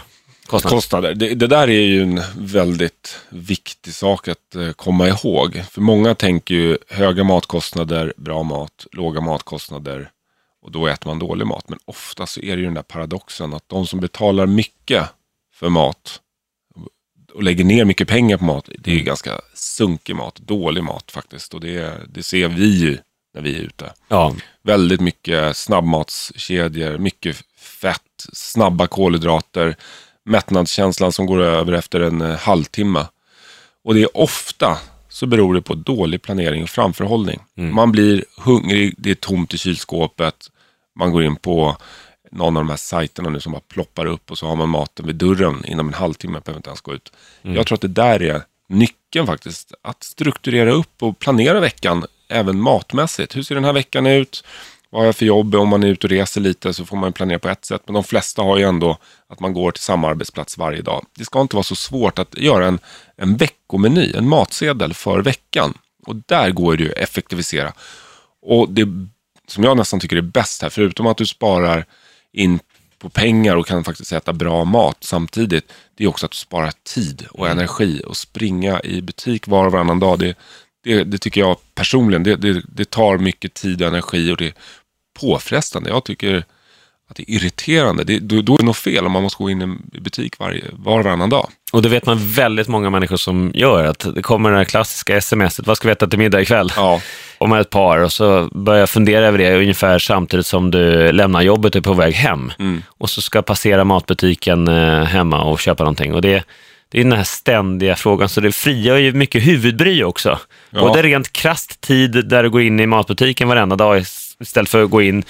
Kostnad. 0.52 0.74
kostnader. 0.74 1.14
Det, 1.14 1.36
det 1.36 1.48
där 1.48 1.70
är 1.70 1.82
ju 1.82 2.02
en 2.02 2.22
väldigt 2.38 3.20
viktig 3.30 3.94
sak 3.94 4.28
att 4.28 4.56
eh, 4.56 4.72
komma 4.72 5.08
ihåg. 5.08 5.64
För 5.72 5.82
många 5.82 6.16
tänker 6.16 6.56
ju 6.56 6.78
höga 6.90 7.24
matkostnader, 7.24 8.14
bra 8.18 8.44
mat, 8.44 8.88
låga 8.92 9.22
matkostnader 9.22 10.10
och 10.62 10.72
då 10.72 10.88
äter 10.88 11.08
man 11.08 11.20
dålig 11.20 11.48
mat. 11.48 11.70
Men 11.70 11.80
ofta 11.86 12.28
så 12.28 12.42
är 12.42 12.56
det 12.56 12.60
ju 12.60 12.66
den 12.66 12.74
där 12.74 12.82
paradoxen 12.82 13.54
att 13.54 13.64
de 13.70 13.88
som 13.88 14.00
betalar 14.00 14.46
mycket 14.46 15.06
för 15.54 15.70
mat 15.70 16.20
och 17.34 17.44
lägger 17.44 17.64
ner 17.64 17.86
mycket 17.86 18.08
pengar 18.08 18.38
på 18.38 18.46
mat, 18.46 18.70
det 18.80 18.92
är 18.92 18.96
ju 18.96 19.04
ganska 19.04 19.42
sunkig 19.54 20.16
mat, 20.16 20.36
dålig 20.36 20.84
mat 20.84 21.12
faktiskt. 21.12 21.54
Och 21.54 21.62
det, 21.62 21.94
det 22.14 22.24
ser 22.24 22.48
vi 22.48 22.80
ju 22.80 22.98
när 23.34 23.42
vi 23.42 23.56
är 23.56 23.62
ute. 23.62 23.94
Ja, 24.08 24.36
Väldigt 24.64 25.02
mycket 25.02 25.58
snabbmatskedjor, 25.58 26.98
mycket 26.98 27.44
fett, 27.58 28.26
snabba 28.34 28.88
kolhydrater, 28.88 29.76
mättnadskänslan 30.26 31.12
som 31.12 31.26
går 31.26 31.42
över 31.42 31.74
efter 31.74 32.00
en 32.00 32.22
eh, 32.22 32.38
halvtimme. 32.38 33.06
Och 33.84 33.94
det 33.94 34.02
är 34.02 34.18
ofta 34.18 34.78
så 35.10 35.26
beror 35.26 35.54
det 35.54 35.62
på 35.62 35.76
dålig 35.76 36.22
planering 36.22 36.64
och 36.64 36.70
framförhållning. 36.70 37.40
Man 37.56 37.92
blir 37.92 38.24
hungrig, 38.38 38.96
det 38.98 39.12
är 39.12 39.16
tomt 39.16 39.54
i 39.54 39.58
kylskåpet, 39.58 40.36
man 40.96 41.12
går 41.12 41.24
in 41.24 41.36
på 41.36 41.78
någon 42.32 42.58
av 42.58 42.64
de 42.64 42.70
här 42.70 42.78
sajterna 42.78 43.30
nu 43.30 43.40
som 43.40 43.52
bara 43.52 43.62
ploppar 43.68 44.06
upp 44.06 44.32
och 44.32 44.38
så 44.38 44.48
har 44.48 44.56
man 44.56 44.70
maten 44.70 45.08
vid 45.08 45.16
dörren 45.16 45.66
inom 45.66 45.88
en 45.88 45.94
halvtimme, 45.94 46.40
behöver 46.46 46.60
inte 46.60 46.70
ens 46.70 46.82
gå 46.82 46.94
ut. 46.94 47.12
Jag 47.42 47.68
tror 47.68 47.76
att 47.76 47.82
det 47.82 47.88
där 47.88 48.22
är 48.22 48.44
nyckeln 48.70 49.28
faktiskt, 49.28 49.74
att 49.82 50.04
strukturera 50.04 50.72
upp 50.72 51.04
och 51.04 51.20
planera 51.20 51.60
veckan 51.60 52.06
även 52.30 52.62
matmässigt. 52.62 53.36
Hur 53.36 53.44
ser 53.44 53.56
den 53.56 53.64
här 53.64 53.74
veckan 53.74 54.08
ut? 54.08 54.44
Vad 54.90 55.02
har 55.02 55.06
jag 55.06 55.16
för 55.16 55.26
jobb? 55.26 55.56
Om 55.56 55.70
man 55.70 55.84
är 55.84 55.88
ute 55.88 56.08
och 56.08 56.12
reser 56.12 56.42
lite 56.42 56.74
så 56.74 56.86
får 56.86 56.98
man 56.98 57.14
planera 57.14 57.40
på 57.40 57.50
ett 57.50 57.66
sätt. 57.66 57.82
Men 57.86 57.94
de 57.94 58.04
flesta 58.04 58.42
har 58.42 58.58
ju 58.58 58.64
ändå 58.64 58.98
att 59.28 59.40
man 59.40 59.54
går 59.54 59.72
till 59.72 59.84
samma 59.84 60.08
arbetsplats 60.10 60.58
varje 60.58 60.82
dag. 60.82 61.06
Det 61.18 61.26
ska 61.26 61.42
inte 61.42 61.56
vara 61.56 61.64
så 61.64 61.76
svårt 61.76 62.20
att 62.20 62.38
göra 62.38 62.68
en, 62.68 62.80
en 63.18 63.38
veckomeny, 63.38 64.14
en 64.14 64.30
matsedel 64.30 64.94
för 64.94 65.22
veckan. 65.22 65.74
Och 66.06 66.16
där 66.16 66.52
går 66.52 66.78
det 66.78 66.84
ju 66.84 66.92
att 66.92 66.98
effektivisera. 66.98 67.74
Och 68.42 68.70
det 68.70 68.88
som 69.48 69.64
jag 69.64 69.78
nästan 69.78 70.00
tycker 70.00 70.16
är 70.16 70.22
bäst 70.22 70.62
här, 70.62 70.70
förutom 70.70 71.08
att 71.08 71.18
du 71.18 71.26
sparar 71.26 71.86
in 72.34 72.60
på 73.00 73.10
pengar 73.10 73.56
och 73.56 73.68
kan 73.68 73.84
faktiskt 73.84 74.12
äta 74.12 74.34
bra 74.34 74.64
mat 74.64 74.98
samtidigt, 75.00 75.72
det 75.96 76.04
är 76.04 76.08
också 76.08 76.26
att 76.26 76.32
du 76.32 76.38
sparar 76.38 76.72
tid 76.84 77.26
och 77.32 77.48
energi. 77.48 78.02
Och 78.08 78.18
springa 78.18 78.82
i 78.84 79.02
butik 79.02 79.48
var 79.48 79.66
och 79.66 79.72
varannan 79.72 80.00
dag, 80.00 80.20
det, 80.20 80.38
det, 80.84 81.04
det 81.04 81.18
tycker 81.18 81.42
jag 81.42 81.58
personligen, 81.76 82.24
det, 82.24 82.36
det, 82.36 82.64
det 82.68 82.90
tar 82.90 83.18
mycket 83.18 83.54
tid 83.54 83.82
och 83.82 83.88
energi 83.88 84.32
och 84.32 84.38
det 84.38 84.48
är 84.48 84.54
påfrestande. 85.20 85.90
Jag 85.90 86.06
tycker 86.06 86.46
att 87.12 87.18
det 87.18 87.32
är 87.32 87.36
irriterande. 87.36 88.04
Det, 88.04 88.20
då, 88.20 88.42
då 88.42 88.54
är 88.54 88.58
det 88.58 88.66
något 88.66 88.78
fel 88.78 89.06
om 89.06 89.12
man 89.12 89.24
måste 89.24 89.44
gå 89.44 89.50
in 89.50 89.80
i 89.94 90.00
butik 90.00 90.40
varje, 90.40 90.64
var 90.72 91.00
och 91.00 91.04
varannan 91.04 91.30
dag. 91.30 91.50
och 91.72 91.82
det 91.82 91.90
vet 91.90 92.06
man 92.06 92.18
väldigt 92.32 92.68
många 92.68 92.90
människor 92.90 93.18
som 93.18 93.52
gör, 93.54 93.84
att 93.84 94.08
det 94.16 94.22
kommer 94.22 94.52
det 94.52 94.58
här 94.58 94.64
klassiska 94.64 95.22
smset, 95.22 95.68
vad 95.68 95.78
ska 95.78 95.88
vi 95.88 95.92
äta 95.92 96.08
till 96.08 96.20
middag 96.20 96.42
ikväll? 96.42 96.72
Ja, 96.76 97.02
Om 97.38 97.50
man 97.50 97.58
är 97.58 97.62
ett 97.62 97.70
par 97.70 97.98
och 97.98 98.12
så 98.12 98.50
börjar 98.52 98.86
fundera 98.88 99.26
över 99.26 99.38
det 99.38 99.56
ungefär 99.56 100.00
samtidigt 100.00 100.46
som 100.46 100.72
du 100.72 101.12
lämnar 101.12 101.42
jobbet 101.42 101.76
och 101.76 101.80
är 101.80 101.82
på 101.82 101.94
väg 101.94 102.14
hem. 102.14 102.52
Mm. 102.60 102.84
Och 102.88 103.10
så 103.10 103.22
ska 103.22 103.42
passera 103.42 103.84
matbutiken 103.84 104.68
eh, 104.68 105.04
hemma 105.04 105.44
och 105.44 105.60
köpa 105.60 105.84
någonting. 105.84 106.14
Och 106.14 106.22
det, 106.22 106.44
det 106.90 107.00
är 107.00 107.04
den 107.04 107.14
här 107.14 107.24
ständiga 107.24 107.96
frågan, 107.96 108.30
så 108.30 108.42
det 108.42 108.52
frigör 108.52 108.98
ju 108.98 109.14
mycket 109.14 109.44
huvudbry 109.44 110.04
också. 110.04 110.40
Ja. 110.70 110.80
Både 110.80 111.02
rent 111.02 111.34
krasst 111.34 111.82
tid 111.82 112.30
där 112.30 112.44
du 112.44 112.50
går 112.50 112.62
in 112.62 112.80
i 112.80 112.88
matbutiken 112.88 113.48
varenda 113.48 113.76
dag 113.76 114.04
istället 114.40 114.70
för 114.70 114.84
att 114.84 114.90
gå 114.90 115.02
in 115.02 115.24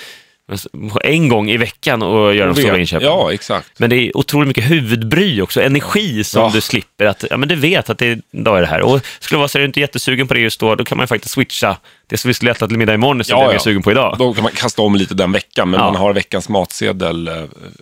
en 1.03 1.27
gång 1.29 1.49
i 1.49 1.57
veckan 1.57 2.01
och 2.01 2.35
göra 2.35 2.53
de 2.53 2.61
stora 2.61 2.79
inköpen. 2.79 3.07
ja 3.07 3.33
exakt. 3.33 3.79
Men 3.79 3.89
det 3.89 3.95
är 3.95 4.17
otroligt 4.17 4.47
mycket 4.47 4.71
huvudbry 4.71 5.41
också, 5.41 5.61
energi 5.61 6.23
som 6.23 6.41
Ja. 6.41 6.51
du 6.53 6.61
slipper. 6.61 7.05
Att, 7.05 7.23
ja, 7.29 7.37
men 7.37 7.49
du 7.49 7.55
vet 7.55 7.89
att 7.89 7.97
det 7.97 8.07
är, 8.07 8.21
idag 8.31 8.57
är 8.57 8.61
det 8.61 8.67
här. 8.67 8.81
Och 8.81 8.99
skulle 9.19 9.37
det 9.37 9.39
vara 9.39 9.47
så 9.47 9.57
är 9.57 9.59
du 9.59 9.65
inte 9.65 9.79
jättesugen 9.79 10.27
på 10.27 10.33
det 10.33 10.39
just 10.39 10.59
då, 10.59 10.75
då 10.75 10.85
kan 10.85 10.97
man 10.97 11.07
faktiskt 11.07 11.33
switcha. 11.33 11.77
Det 12.07 12.17
som 12.17 12.27
vi 12.27 12.33
skulle 12.33 12.51
äta 12.51 12.67
till 12.67 12.77
middag 12.77 12.93
imorgon, 12.93 13.23
så 13.23 13.35
är 13.35 13.39
Ja, 13.41 13.47
mer 13.47 13.53
ja. 13.53 13.59
sugen 13.59 13.81
på 13.83 13.91
idag. 13.91 14.15
Då 14.19 14.33
kan 14.33 14.43
man 14.43 14.51
kasta 14.51 14.81
om 14.81 14.95
lite 14.95 15.13
den 15.13 15.31
veckan, 15.31 15.69
men 15.69 15.79
Ja. 15.79 15.85
man 15.85 15.95
har 15.95 16.13
veckans 16.13 16.49
matsedel 16.49 17.27
eh, 17.27 17.33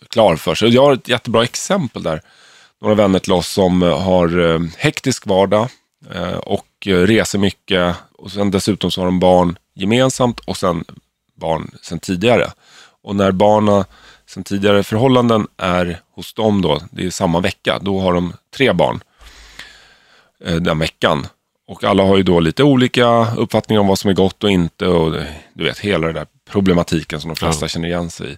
klar 0.10 0.36
för 0.36 0.56
sig. 0.56 0.70
Jag 0.70 0.82
har 0.86 0.94
ett 0.94 1.08
jättebra 1.08 1.44
exempel 1.44 2.04
där. 2.04 2.22
Några 2.82 2.96
vänner 2.96 3.20
till 3.20 3.32
oss 3.34 3.48
som 3.48 3.84
eh, 3.84 4.00
har 4.02 4.54
eh, 4.54 4.60
hektisk 4.78 5.26
vardag 5.26 5.68
och 6.44 6.66
reser 6.88 7.40
mycket. 7.40 7.96
Och 8.18 8.32
sen 8.32 8.52
dessutom 8.52 8.92
så 8.92 9.02
har 9.02 9.06
de 9.06 9.20
barn 9.20 9.58
gemensamt 9.76 10.40
och 10.40 10.58
sen 10.58 10.84
barn 11.40 11.72
sen 11.82 12.00
tidigare. 12.00 12.52
Och 13.02 13.16
när 13.16 13.32
barnen 13.32 13.84
sen 14.28 14.44
tidigare 14.44 14.84
förhållanden 14.84 15.48
är 15.58 16.00
hos 16.16 16.34
dem 16.34 16.62
då, 16.62 16.82
det 16.92 17.06
är 17.06 17.10
samma 17.10 17.40
vecka, 17.40 17.80
då 17.82 18.00
har 18.00 18.14
de 18.14 18.34
tre 18.56 18.74
barn 18.74 19.00
eh, 20.46 20.56
den 20.56 20.80
veckan. 20.80 21.28
Och 21.68 21.84
alla 21.84 22.04
har 22.04 22.18
ju 22.18 22.24
då 22.24 22.40
lite 22.40 22.64
olika 22.64 23.36
uppfattningar 23.36 23.82
om 23.82 23.88
vad 23.88 24.00
som 24.00 24.10
är 24.10 24.14
gott 24.14 24.44
och 24.44 24.52
inte. 24.52 24.88
Och 24.88 25.16
du 25.54 25.64
vet, 25.64 25.80
hela 25.80 26.08
den 26.08 26.16
där 26.16 26.28
problematiken 26.50 27.22
som 27.22 27.28
de 27.30 27.36
flesta 27.36 27.68
känner 27.68 27.88
igen 27.88 28.10
sig 28.10 28.32
i. 28.32 28.38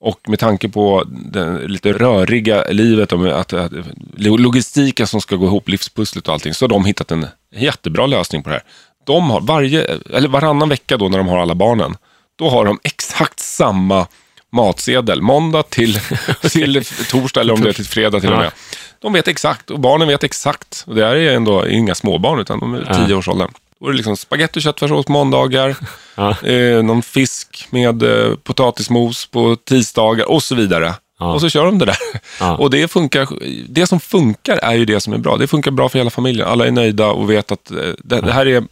Och 0.00 0.28
med 0.28 0.38
tanke 0.38 0.68
på 0.68 1.04
det 1.06 1.68
lite 1.68 1.92
röriga 1.92 2.64
livet 2.70 3.12
och 3.12 3.40
att, 3.40 3.52
att 3.52 3.72
logistiken 4.16 5.06
som 5.06 5.20
ska 5.20 5.36
gå 5.36 5.46
ihop, 5.46 5.68
livspusslet 5.68 6.28
och 6.28 6.34
allting, 6.34 6.54
så 6.54 6.64
har 6.64 6.68
de 6.68 6.84
hittat 6.84 7.10
en 7.10 7.26
jättebra 7.50 8.06
lösning 8.06 8.42
på 8.42 8.48
det 8.48 8.54
här. 8.54 8.64
De 9.04 9.30
har 9.30 9.40
varje, 9.40 9.84
eller 10.10 10.28
varannan 10.28 10.68
vecka 10.68 10.96
då 10.96 11.08
när 11.08 11.18
de 11.18 11.28
har 11.28 11.38
alla 11.38 11.54
barnen, 11.54 11.96
då 12.36 12.48
har 12.48 12.64
de 12.64 12.78
exakt 12.84 13.40
samma 13.40 14.06
matsedel. 14.52 15.22
Måndag 15.22 15.62
till, 15.62 15.98
till 16.50 16.84
torsdag 17.10 17.40
eller 17.40 17.54
om 17.54 17.60
det 17.60 17.68
är 17.68 17.72
till 17.72 17.84
fredag 17.86 18.20
till 18.20 18.32
och 18.32 18.38
med. 18.38 18.52
De 18.98 19.12
vet 19.12 19.28
exakt 19.28 19.70
och 19.70 19.80
barnen 19.80 20.08
vet 20.08 20.24
exakt. 20.24 20.84
Och 20.86 20.94
det 20.94 21.04
här 21.04 21.16
är 21.16 21.34
ändå 21.34 21.68
inga 21.68 21.94
småbarn 21.94 22.40
utan 22.40 22.60
de 22.60 22.74
är 22.74 23.06
tio 23.06 23.14
års 23.14 23.28
åldern. 23.28 23.50
Då 23.80 23.86
är 23.86 23.90
det 23.90 23.96
liksom 23.96 24.16
spagetti 24.16 24.58
och 24.58 24.62
köttfärssås 24.62 25.06
på 25.06 25.12
måndagar, 25.12 25.76
Ja. 26.14 26.36
eh, 26.42 26.82
någon 26.82 27.02
fisk 27.02 27.66
med 27.70 28.02
eh, 28.02 28.34
potatismos 28.36 29.26
på 29.26 29.56
tisdagar 29.56 30.30
och 30.30 30.42
så 30.42 30.54
vidare. 30.54 30.94
Ja. 31.18 31.32
Och 31.32 31.40
så 31.40 31.48
kör 31.48 31.64
de 31.64 31.78
det 31.78 31.84
där. 31.86 31.96
Ja. 32.40 32.56
Och 32.56 32.70
det, 32.70 32.88
funkar, 32.88 33.28
det 33.68 33.86
som 33.86 34.00
funkar 34.00 34.56
är 34.56 34.72
ju 34.74 34.84
det 34.84 35.00
som 35.00 35.12
är 35.12 35.18
bra. 35.18 35.36
Det 35.36 35.46
funkar 35.46 35.70
bra 35.70 35.88
för 35.88 35.98
hela 35.98 36.10
familjen. 36.10 36.48
Alla 36.48 36.66
är 36.66 36.70
nöjda 36.70 37.06
och 37.06 37.30
vet 37.30 37.52
att 37.52 37.70
eh, 37.70 37.76
det, 37.98 38.20
det 38.20 38.32
här 38.32 38.46
är, 38.46 38.64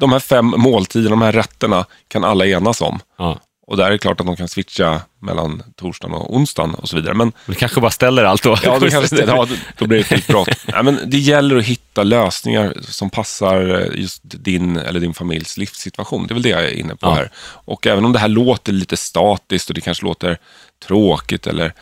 de 0.00 0.12
här 0.12 0.20
fem 0.20 0.46
måltiderna, 0.46 1.10
de 1.10 1.22
här 1.22 1.32
rätterna 1.32 1.86
kan 2.08 2.24
alla 2.24 2.46
enas 2.46 2.80
om. 2.80 3.00
Ja. 3.18 3.40
Och 3.66 3.76
där 3.76 3.86
är 3.86 3.90
det 3.90 3.98
klart 3.98 4.20
att 4.20 4.26
de 4.26 4.36
kan 4.36 4.48
switcha 4.48 5.00
mellan 5.20 5.62
torsdagen 5.76 6.14
och 6.14 6.34
onsdagen 6.36 6.74
och 6.74 6.88
så 6.88 6.96
vidare. 6.96 7.14
Men 7.14 7.32
Men 7.46 7.56
kanske 7.56 7.80
bara 7.80 7.90
ställer 7.90 8.24
allt 8.24 8.42
då. 8.42 8.56
Ja, 8.62 8.78
då, 8.80 8.90
kan 8.90 9.02
det, 9.02 9.24
ja, 9.26 9.46
då 9.78 9.86
blir 9.86 9.98
det 9.98 10.04
skitbra. 10.04 10.44
Nej, 10.72 10.82
men 10.82 10.98
det 11.06 11.18
gäller 11.18 11.56
att 11.56 11.64
hitta 11.64 12.02
lösningar 12.02 12.74
som 12.80 13.10
passar 13.10 13.80
eh, 13.80 14.00
just 14.00 14.20
din 14.24 14.76
eller 14.76 15.00
din 15.00 15.14
familjs 15.14 15.56
livssituation. 15.56 16.26
Det 16.26 16.32
är 16.32 16.34
väl 16.34 16.42
det 16.42 16.48
jag 16.48 16.64
är 16.64 16.70
inne 16.78 16.96
på 16.96 17.06
Ja. 17.06 17.14
här. 17.14 17.30
Och 17.44 17.86
även 17.86 18.04
om 18.04 18.12
det 18.12 18.18
här 18.18 18.28
låter 18.28 18.72
lite 18.72 18.96
statiskt 18.96 19.68
och 19.68 19.74
det 19.74 19.80
kanske 19.80 20.04
låter 20.04 20.38
tråkigt 20.86 21.46
eller 21.46 21.72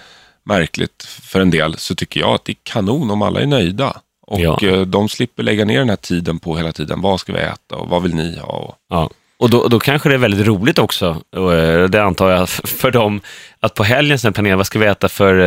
märkligt 0.45 1.03
för 1.23 1.41
en 1.41 1.51
del, 1.51 1.79
så 1.79 1.95
tycker 1.95 2.21
jag 2.21 2.35
att 2.35 2.45
det 2.45 2.53
är 2.53 2.57
kanon 2.63 3.11
om 3.11 3.23
alla 3.23 3.41
är 3.41 3.47
nöjda. 3.47 3.97
Och 4.27 4.41
Ja. 4.41 4.59
eh, 4.63 4.81
de 4.81 5.09
slipper 5.09 5.43
lägga 5.43 5.65
ner 5.65 5.79
den 5.79 5.89
här 5.89 5.97
tiden 5.97 6.39
på 6.39 6.57
hela 6.57 6.73
tiden. 6.73 7.01
Vad 7.01 7.21
ska 7.21 7.33
vi 7.33 7.39
äta 7.39 7.77
och 7.77 7.89
vad 7.89 8.03
vill 8.03 8.15
ni 8.15 8.39
ha? 8.39 8.47
Och, 8.49 8.75
Ja. 8.91 9.11
Och 9.37 9.51
då, 9.51 9.69
då 9.69 9.81
kanske 9.81 10.09
det 10.09 10.15
är 10.15 10.19
väldigt 10.19 10.47
roligt 10.47 10.79
också, 10.79 11.07
eh, 11.37 11.85
det 11.89 12.03
antar 12.05 12.31
jag, 12.31 12.49
för 12.49 12.91
dem, 12.91 13.21
att 13.61 13.75
på 13.75 13.85
helgen 13.85 14.19
sen 14.19 14.33
planera, 14.33 14.57
vad 14.57 14.67
ska 14.67 14.79
vi 14.79 14.87
äta 14.87 15.09
för 15.09 15.39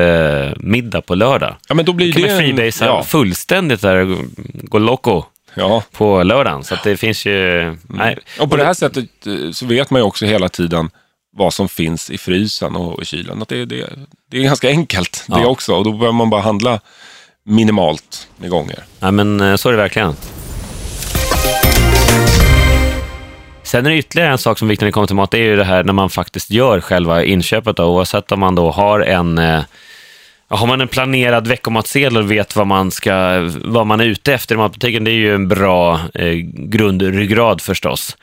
eh, 0.47 0.53
middag 0.59 1.01
på 1.01 1.15
lördag? 1.15 1.55
ja, 1.69 1.75
men 1.75 1.85
då 1.85 1.93
blir 1.93 2.07
Då 2.07 2.13
kan 2.13 2.21
det 2.21 2.27
man 2.33 2.37
freebasea 2.37 2.87
ja, 2.87 3.03
fullständigt 3.03 3.81
där, 3.81 4.17
gå 4.67 4.79
loco 4.79 5.23
ja. 5.55 5.83
på 5.91 6.23
lördagen. 6.23 6.63
Så 6.63 6.75
det 6.83 6.97
finns 6.97 7.25
ju... 7.25 7.75
Nej. 7.87 8.17
Och 8.39 8.49
på 8.49 8.57
det 8.57 8.65
här 8.65 8.73
sättet 8.73 9.05
så 9.53 9.65
vet 9.65 9.89
man 9.89 10.01
ju 10.01 10.05
också 10.05 10.25
hela 10.25 10.49
tiden 10.49 10.89
vad 11.37 11.53
som 11.53 11.69
finns 11.69 12.09
i 12.09 12.17
frysen 12.17 12.75
och 12.75 13.01
i 13.01 13.05
kylen. 13.05 13.41
Att 13.41 13.47
det, 13.49 13.65
det, 13.65 13.89
det 14.31 14.37
är 14.37 14.43
ganska 14.43 14.69
enkelt 14.69 15.25
det 15.27 15.39
Ja. 15.39 15.47
också. 15.47 15.73
Och 15.75 15.83
då 15.83 15.91
behöver 15.91 16.11
man 16.11 16.29
bara 16.29 16.41
handla 16.41 16.79
minimalt 17.45 18.27
med 18.37 18.49
gånger. 18.49 18.83
Ja, 18.99 19.11
men 19.11 19.41
eh, 19.41 19.55
så 19.55 19.69
är 19.69 19.73
det 19.73 19.77
verkligen. 19.77 20.15
Sen 23.63 23.85
är 23.85 23.89
det 23.89 23.97
ytterligare 23.97 24.31
en 24.31 24.37
sak 24.37 24.59
som 24.59 24.67
är 24.67 24.69
viktig 24.69 24.83
när 24.83 24.87
det 24.87 24.91
kommer 24.91 25.07
till 25.07 25.15
mat, 25.15 25.31
det 25.31 25.37
är 25.37 25.43
ju 25.43 25.55
det 25.55 25.63
här 25.63 25.83
när 25.83 25.93
man 25.93 26.09
faktiskt 26.09 26.51
gör 26.51 26.81
själva 26.81 27.23
inköpet. 27.23 27.77
Då, 27.77 27.83
oavsett 27.83 28.31
om 28.31 28.39
man 28.39 28.55
då 28.55 28.71
har 28.71 28.99
en, 28.99 29.37
eh, 29.37 29.61
har 30.47 30.67
man 30.67 30.81
en 30.81 30.87
planerad 30.87 31.47
veckomatsedel 31.47 32.17
och 32.17 32.31
vet 32.31 32.55
vad 32.55 32.67
man, 32.67 32.91
ska, 32.91 33.39
vad 33.63 33.87
man 33.87 33.99
är 33.99 34.05
ute 34.05 34.33
efter 34.33 34.55
i 34.55 34.57
matbutiken, 34.57 35.03
det 35.03 35.11
är 35.11 35.15
ju 35.15 35.35
en 35.35 35.47
bra 35.47 35.99
eh, 36.13 36.33
grundryggrad 36.53 37.61
förstås. 37.61 38.17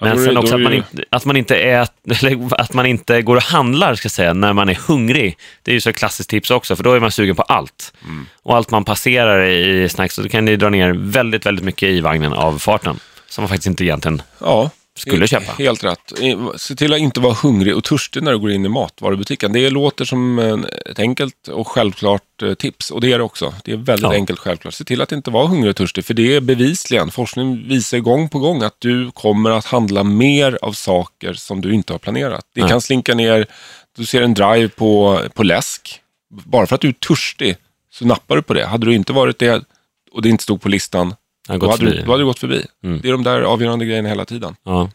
Men 0.00 0.12
är 0.18 0.24
sen 0.24 0.34
det- 0.34 0.40
också 0.40 0.54
att 0.54 0.60
man, 0.60 0.72
inte, 0.72 1.04
att, 1.10 1.24
man 1.24 1.36
inte 1.36 1.56
är, 1.56 1.88
eller 2.20 2.60
att 2.60 2.72
man 2.72 2.86
inte 2.86 3.22
går 3.22 3.36
och 3.36 3.42
handlar, 3.42 3.94
ska 3.94 4.08
säga, 4.08 4.34
när 4.34 4.52
man 4.52 4.68
är 4.68 4.78
hungrig. 4.88 5.38
Det 5.62 5.70
är 5.70 5.74
ju 5.74 5.80
så 5.80 5.90
ett 5.90 5.96
klassiskt 5.96 6.30
tips 6.30 6.50
också, 6.50 6.76
för 6.76 6.84
då 6.84 6.92
är 6.92 7.00
man 7.00 7.10
sugen 7.10 7.36
på 7.36 7.42
allt. 7.42 7.92
Mm. 8.04 8.26
Och 8.42 8.56
allt 8.56 8.70
man 8.70 8.84
passerar 8.84 9.44
i 9.46 9.88
snacks, 9.88 10.14
så 10.14 10.22
då 10.22 10.28
kan 10.28 10.44
det 10.44 10.56
dra 10.56 10.68
ner 10.68 10.92
väldigt, 10.98 11.46
väldigt 11.46 11.64
mycket 11.64 11.88
i 11.88 12.00
vagnen 12.00 12.32
av 12.32 12.58
farten. 12.58 13.00
Som 13.28 13.42
man 13.42 13.48
faktiskt 13.48 13.66
inte 13.66 13.84
egentligen 13.84 14.22
Ja, 14.40 14.70
skulle 14.98 15.26
köpa. 15.28 15.52
Helt 15.52 15.84
rätt. 15.84 16.12
Se 16.56 16.74
till 16.74 16.92
att 16.92 16.98
inte 16.98 17.20
vara 17.20 17.34
hungrig 17.34 17.76
och 17.76 17.84
törstig 17.84 18.22
när 18.22 18.32
du 18.32 18.38
går 18.38 18.50
in 18.50 18.64
i 18.64 18.68
matvarubutiken. 18.68 19.52
Det 19.52 19.70
låter 19.70 20.04
som 20.04 20.38
ett 20.86 20.98
enkelt 20.98 21.48
och 21.48 21.68
självklart 21.68 22.42
eh, 22.42 22.54
tips 22.54 22.90
och 22.90 23.00
det 23.00 23.12
är 23.12 23.18
det 23.18 23.24
också. 23.24 23.54
Det 23.64 23.72
är 23.72 23.76
väldigt 23.76 24.02
ja. 24.02 24.12
enkelt 24.12 24.38
självklart. 24.38 24.74
Se 24.74 24.84
till 24.84 25.02
att 25.02 25.12
inte 25.12 25.30
vara 25.30 25.46
hungrig 25.46 25.70
och 25.70 25.76
törstig 25.76 26.04
för 26.04 26.14
det 26.14 26.36
är 26.36 26.40
bevisligen, 26.40 27.10
forskning 27.10 27.68
visar 27.68 27.98
gång 27.98 28.28
på 28.28 28.38
gång 28.38 28.62
att 28.62 28.76
du 28.78 29.10
kommer 29.10 29.50
att 29.50 29.64
handla 29.64 30.04
mer 30.04 30.58
av 30.62 30.72
saker 30.72 31.34
som 31.34 31.60
du 31.60 31.74
inte 31.74 31.92
har 31.92 31.98
planerat. 31.98 32.46
Det 32.54 32.60
ja. 32.60 32.68
kan 32.68 32.80
slinka 32.80 33.14
ner, 33.14 33.46
du 33.96 34.06
ser 34.06 34.22
en 34.22 34.34
drive 34.34 34.68
på, 34.68 35.22
på 35.34 35.42
läsk. 35.42 36.00
Bara 36.30 36.66
för 36.66 36.74
att 36.74 36.80
du 36.80 36.88
är 36.88 36.92
törstig 36.92 37.56
så 37.90 38.06
nappar 38.06 38.36
du 38.36 38.42
på 38.42 38.54
det. 38.54 38.66
Hade 38.66 38.86
du 38.86 38.94
inte 38.94 39.12
varit 39.12 39.38
det 39.38 39.64
och 40.12 40.22
det 40.22 40.28
inte 40.28 40.42
stod 40.42 40.60
på 40.60 40.68
listan, 40.68 41.14
då 41.48 41.70
hade, 41.70 41.90
du, 41.90 42.02
då 42.02 42.10
hade 42.10 42.22
du 42.22 42.26
gått 42.26 42.38
förbi. 42.38 42.66
Mm. 42.84 43.00
Det 43.02 43.08
är 43.08 43.12
de 43.12 43.22
där 43.22 43.42
avgörande 43.42 43.84
grejerna 43.84 44.08
hela 44.08 44.24
tiden. 44.24 44.56
Ja. 44.64 44.90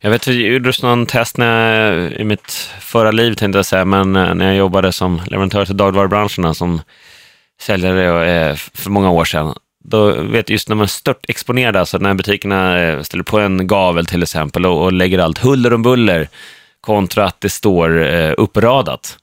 Jag 0.00 0.10
vet, 0.10 0.26
jag 0.26 0.36
gjorde 0.36 0.72
någon 0.82 1.06
test 1.06 1.36
när 1.36 1.82
jag, 1.82 2.12
i 2.12 2.24
mitt 2.24 2.70
förra 2.80 3.10
liv, 3.10 3.34
tänkte 3.34 3.58
jag 3.58 3.66
säga, 3.66 3.84
men 3.84 4.16
eh, 4.16 4.34
när 4.34 4.46
jag 4.46 4.56
jobbade 4.56 4.92
som 4.92 5.20
leverantör 5.26 5.64
till 5.64 5.76
dagligvarubranscherna 5.76 6.54
som 6.54 6.80
säljare 7.60 8.30
eh, 8.30 8.56
för 8.56 8.90
många 8.90 9.10
år 9.10 9.24
sedan. 9.24 9.54
Då 9.84 10.22
vet 10.22 10.50
just 10.50 10.68
när 10.68 10.76
man 10.76 10.84
är 10.84 10.88
stört 10.88 11.24
exponerad, 11.28 11.76
alltså 11.76 11.98
när 11.98 12.14
butikerna 12.14 12.80
eh, 12.80 13.02
ställer 13.02 13.24
på 13.24 13.38
en 13.38 13.66
gavel 13.66 14.06
till 14.06 14.22
exempel 14.22 14.66
och, 14.66 14.84
och 14.84 14.92
lägger 14.92 15.18
allt 15.18 15.38
huller 15.38 15.72
om 15.72 15.82
buller 15.82 16.28
kontra 16.80 17.24
att 17.24 17.40
det 17.40 17.50
står 17.50 18.00
uppradat. 18.40 19.18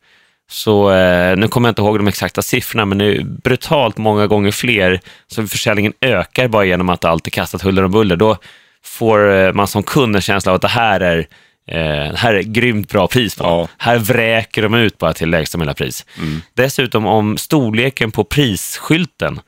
Så 0.49 0.91
eh, 0.91 1.37
nu 1.37 1.47
kommer 1.47 1.67
jag 1.67 1.71
inte 1.71 1.81
ihåg 1.81 1.99
de 1.99 2.07
exakta 2.07 2.41
siffrorna, 2.41 2.85
men 2.85 2.97
det 2.97 3.05
är 3.05 3.23
brutalt 3.23 3.97
många 3.97 4.27
gånger 4.27 4.51
fler. 4.51 4.99
Så 5.27 5.47
försäljningen 5.47 5.93
ökar 6.01 6.47
bara 6.47 6.65
genom 6.65 6.89
att 6.89 7.05
allt 7.05 7.27
är 7.27 7.31
kastat 7.31 7.61
huller 7.61 7.83
om 7.83 7.91
buller. 7.91 8.15
Då 8.15 8.37
får 8.83 9.31
eh, 9.31 9.53
man 9.53 9.67
som 9.67 9.83
kund 9.83 10.15
en 10.15 10.21
känsla 10.21 10.51
av 10.51 10.55
att 10.55 10.61
det 10.61 10.67
här 10.67 10.99
är 10.99 11.27
Eh, 11.71 12.15
här 12.15 12.33
är 12.33 12.41
grymt 12.41 12.89
bra 12.89 13.07
pris 13.07 13.35
på. 13.35 13.43
Ja. 13.43 13.67
Här 13.77 13.97
vräker 13.97 14.61
de 14.61 14.73
ut 14.73 14.97
bara 14.97 15.13
till 15.13 15.29
lägsta 15.29 15.57
möjliga 15.57 15.73
pris. 15.73 16.05
Mm. 16.17 16.41
Dessutom 16.53 17.05
om 17.05 17.37
storleken 17.37 18.11
på 18.11 18.23
prisskylten. 18.23 19.39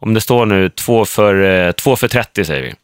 Om 0.00 0.14
det 0.14 0.20
står 0.20 0.46
nu 0.46 0.68
2 0.68 1.04
för, 1.04 1.42
eh, 1.42 1.72
2 1.72 1.96
för 1.96 2.08
30 2.08 2.44
säger 2.44 2.62
vi. 2.62 2.74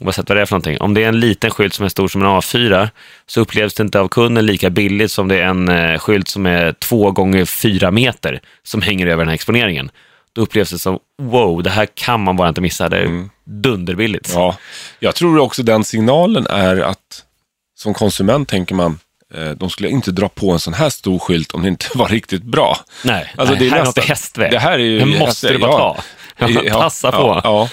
Oavsett 0.00 0.28
vad 0.28 0.38
det 0.38 0.42
är 0.42 0.46
för 0.46 0.54
någonting. 0.54 0.80
Om 0.80 0.94
det 0.94 1.04
är 1.04 1.08
en 1.08 1.20
liten 1.20 1.50
skylt 1.50 1.74
som 1.74 1.84
är 1.84 1.88
stor 1.88 2.08
som 2.08 2.22
en 2.22 2.28
A4 2.28 2.88
så 3.26 3.40
upplevs 3.40 3.74
det 3.74 3.82
inte 3.82 4.00
av 4.00 4.08
kunden 4.08 4.46
lika 4.46 4.70
billigt 4.70 5.12
som 5.12 5.28
det 5.28 5.36
är 5.36 5.44
en 5.44 5.68
eh, 5.68 5.98
skylt 5.98 6.28
som 6.28 6.46
är 6.46 6.72
2 6.72 7.10
gånger 7.10 7.44
4 7.44 7.90
meter 7.90 8.40
som 8.62 8.82
hänger 8.82 9.06
över 9.06 9.18
den 9.18 9.28
här 9.28 9.34
exponeringen. 9.34 9.90
Då 10.32 10.42
upplevs 10.42 10.70
det 10.70 10.78
som 10.78 10.98
wow, 11.22 11.62
det 11.62 11.70
här 11.70 11.86
kan 11.94 12.20
man 12.20 12.36
bara 12.36 12.48
inte 12.48 12.60
missa. 12.60 12.88
Det 12.88 12.96
är 12.96 13.04
mm. 13.04 13.30
dunderbilligt. 13.44 14.32
Ja, 14.34 14.56
jag 14.98 15.14
tror 15.14 15.38
också 15.38 15.62
den 15.62 15.84
signalen 15.84 16.46
är 16.46 16.76
att 16.80 17.22
som 17.74 17.94
konsument 17.94 18.48
tänker 18.48 18.74
man 18.74 18.98
eh, 19.34 19.50
de 19.50 19.70
skulle 19.70 19.88
inte 19.88 20.10
dra 20.10 20.28
på 20.28 20.50
en 20.50 20.60
sån 20.60 20.74
här 20.74 20.90
stor 20.90 21.18
skylt 21.18 21.52
om 21.52 21.62
det 21.62 21.68
inte 21.68 21.86
var 21.94 22.08
riktigt 22.08 22.42
bra. 22.42 22.76
Nej, 23.04 23.32
alltså, 23.36 23.54
nej 23.54 23.58
det 23.58 23.66
är 23.66 23.70
här 23.70 23.84
nästan, 23.84 24.02
är 24.02 24.04
något 24.04 24.08
hästväg. 24.08 24.50
Det 24.50 24.58
här 24.58 24.72
är 24.72 24.78
ju... 24.78 24.98
Det 24.98 25.18
måste 25.18 25.52
du 25.52 25.58
bara 25.58 25.72
ta. 25.72 25.96
Ja, 26.38 26.72
Passa 26.72 27.12
på. 27.12 27.18
Ja, 27.18 27.40
ja. 27.44 27.68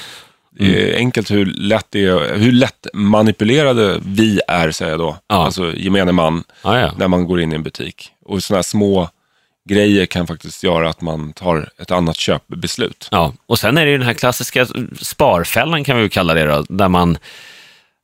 Det 0.60 0.66
är 0.66 0.86
mm. 0.86 0.98
enkelt 0.98 1.32
hur 1.32 1.46
lätt, 1.46 1.88
det 1.90 2.06
är, 2.06 2.38
hur 2.38 2.52
lätt 2.52 2.88
manipulerade 2.94 4.00
vi 4.06 4.42
är, 4.48 4.72
säger 4.72 4.92
jag 4.92 5.00
då. 5.00 5.18
Ja. 5.28 5.46
Alltså 5.46 5.74
gemene 5.76 6.12
man, 6.12 6.44
ja, 6.64 6.80
ja. 6.80 6.92
när 6.98 7.08
man 7.08 7.26
går 7.26 7.42
in 7.42 7.52
i 7.52 7.56
en 7.56 7.64
butik. 7.64 8.12
Och 8.26 8.44
sådana 8.44 8.58
här 8.58 8.64
små 8.64 9.10
grejer 9.70 10.06
kan 10.06 10.28
faktiskt 10.28 10.64
göra 10.64 10.90
att 10.90 11.02
man 11.02 11.34
tar 11.34 11.70
ett 11.78 11.92
annat 11.92 12.18
köpbeslut. 12.18 13.08
Ja, 13.12 13.34
och 13.46 13.60
sen 13.60 13.78
är 13.78 13.86
det 13.86 13.92
ju 13.92 13.98
den 13.98 14.08
här 14.08 14.14
klassiska 14.14 14.68
sparfällan 15.02 15.84
kan 15.84 15.98
vi 15.98 16.10
kalla 16.10 16.34
det 16.34 16.46
då, 16.46 16.66
där 16.70 16.90
man 16.90 17.18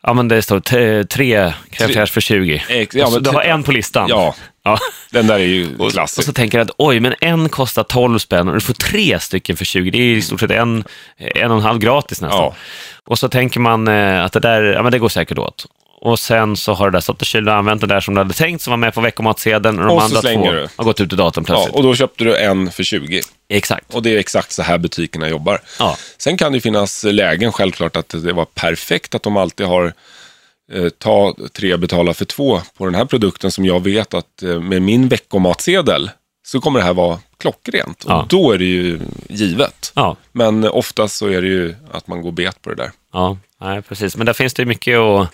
Ja, 0.03 0.13
men 0.13 0.27
det 0.27 0.41
står 0.41 0.59
tre 1.03 1.53
crème 1.71 2.05
för 2.05 2.21
20. 2.21 2.63
Ex, 2.69 2.95
ja, 2.95 3.09
men, 3.09 3.23
du 3.23 3.29
har 3.29 3.41
en 3.41 3.63
på 3.63 3.71
listan. 3.71 4.09
Ja, 4.09 4.35
ja. 4.63 4.79
den 5.11 5.27
där 5.27 5.35
är 5.35 5.39
ju 5.39 5.89
klassisk. 5.91 6.19
Och, 6.19 6.23
så 6.23 6.33
tänker 6.33 6.57
jag 6.57 6.65
att 6.65 6.75
oj, 6.77 6.99
men 6.99 7.15
en 7.21 7.49
kostar 7.49 7.83
12 7.83 8.19
spänn 8.19 8.47
och 8.47 8.53
du 8.53 8.61
får 8.61 8.73
tre 8.73 9.19
stycken 9.19 9.57
för 9.57 9.65
20. 9.65 9.91
Det 9.91 9.97
är 9.97 10.01
i 10.01 10.21
stort 10.21 10.39
sett 10.39 10.51
en, 10.51 10.83
en 11.17 11.51
och 11.51 11.57
en 11.57 11.63
halv 11.63 11.79
gratis 11.79 12.21
nästan. 12.21 12.41
Ja. 12.41 12.55
Och 13.05 13.19
så 13.19 13.29
tänker 13.29 13.59
man 13.59 13.87
eh, 13.87 14.23
att 14.23 14.33
det 14.33 14.39
där, 14.39 14.63
ja 14.63 14.83
men 14.83 14.91
det 14.91 14.99
går 14.99 15.09
säkert 15.09 15.37
åt 15.37 15.65
och 16.01 16.19
sen 16.19 16.57
så 16.57 16.73
har 16.73 16.91
det 16.91 16.97
där 16.97 17.01
stått 17.01 17.21
och 17.21 17.27
kylt 17.27 17.47
och 17.47 17.53
använt 17.53 17.81
det 17.81 17.87
där 17.87 17.99
som 17.99 18.13
du 18.13 18.19
hade 18.19 18.33
tänkt, 18.33 18.61
som 18.61 18.71
var 18.71 18.77
med 18.77 18.93
på 18.93 19.01
veckomatsedeln 19.01 19.79
och 19.79 19.85
de 19.85 19.95
och 19.95 20.03
andra 20.03 20.21
två 20.21 20.51
du. 20.51 20.67
har 20.75 20.83
gått 20.83 21.01
ut 21.01 21.13
i 21.13 21.15
datorn 21.15 21.43
plötsligt. 21.43 21.73
Ja, 21.73 21.77
och 21.77 21.83
då 21.83 21.95
köpte 21.95 22.23
du 22.23 22.37
en 22.37 22.71
för 22.71 22.83
20. 22.83 23.21
Exakt. 23.49 23.93
Och 23.93 24.03
det 24.03 24.15
är 24.15 24.17
exakt 24.17 24.51
så 24.51 24.61
här 24.61 24.77
butikerna 24.77 25.29
jobbar. 25.29 25.61
Ja. 25.79 25.97
Sen 26.17 26.37
kan 26.37 26.53
det 26.53 26.61
finnas 26.61 27.03
lägen, 27.03 27.51
självklart, 27.51 27.95
att 27.95 28.09
det 28.09 28.33
var 28.33 28.45
perfekt 28.45 29.15
att 29.15 29.23
de 29.23 29.37
alltid 29.37 29.65
har 29.65 29.93
ta 30.97 31.35
tre, 31.53 31.77
betala 31.77 32.13
för 32.13 32.25
två 32.25 32.61
på 32.77 32.85
den 32.85 32.95
här 32.95 33.05
produkten 33.05 33.51
som 33.51 33.65
jag 33.65 33.83
vet 33.83 34.13
att 34.13 34.43
eh, 34.43 34.59
med 34.59 34.81
min 34.81 35.07
veckomatsedel 35.07 36.11
så 36.47 36.61
kommer 36.61 36.79
det 36.79 36.85
här 36.85 36.93
vara 36.93 37.19
klockrent. 37.39 38.03
Och 38.03 38.27
då 38.27 38.51
är 38.51 38.57
det 38.57 38.65
ju 38.65 38.99
givet. 39.29 39.91
Ja. 39.95 40.17
Men 40.31 40.63
oftast 40.63 41.17
så 41.17 41.27
är 41.27 41.41
det 41.41 41.47
ju 41.47 41.75
att 41.91 42.07
man 42.07 42.21
går 42.21 42.31
bet 42.31 42.61
på 42.61 42.69
det 42.69 42.75
där. 42.75 42.91
Ja, 43.13 43.37
nej, 43.61 43.81
precis. 43.81 44.17
Men 44.17 44.25
där 44.25 44.33
finns 44.33 44.53
det 44.53 44.65
mycket 44.65 44.99
att, 44.99 45.29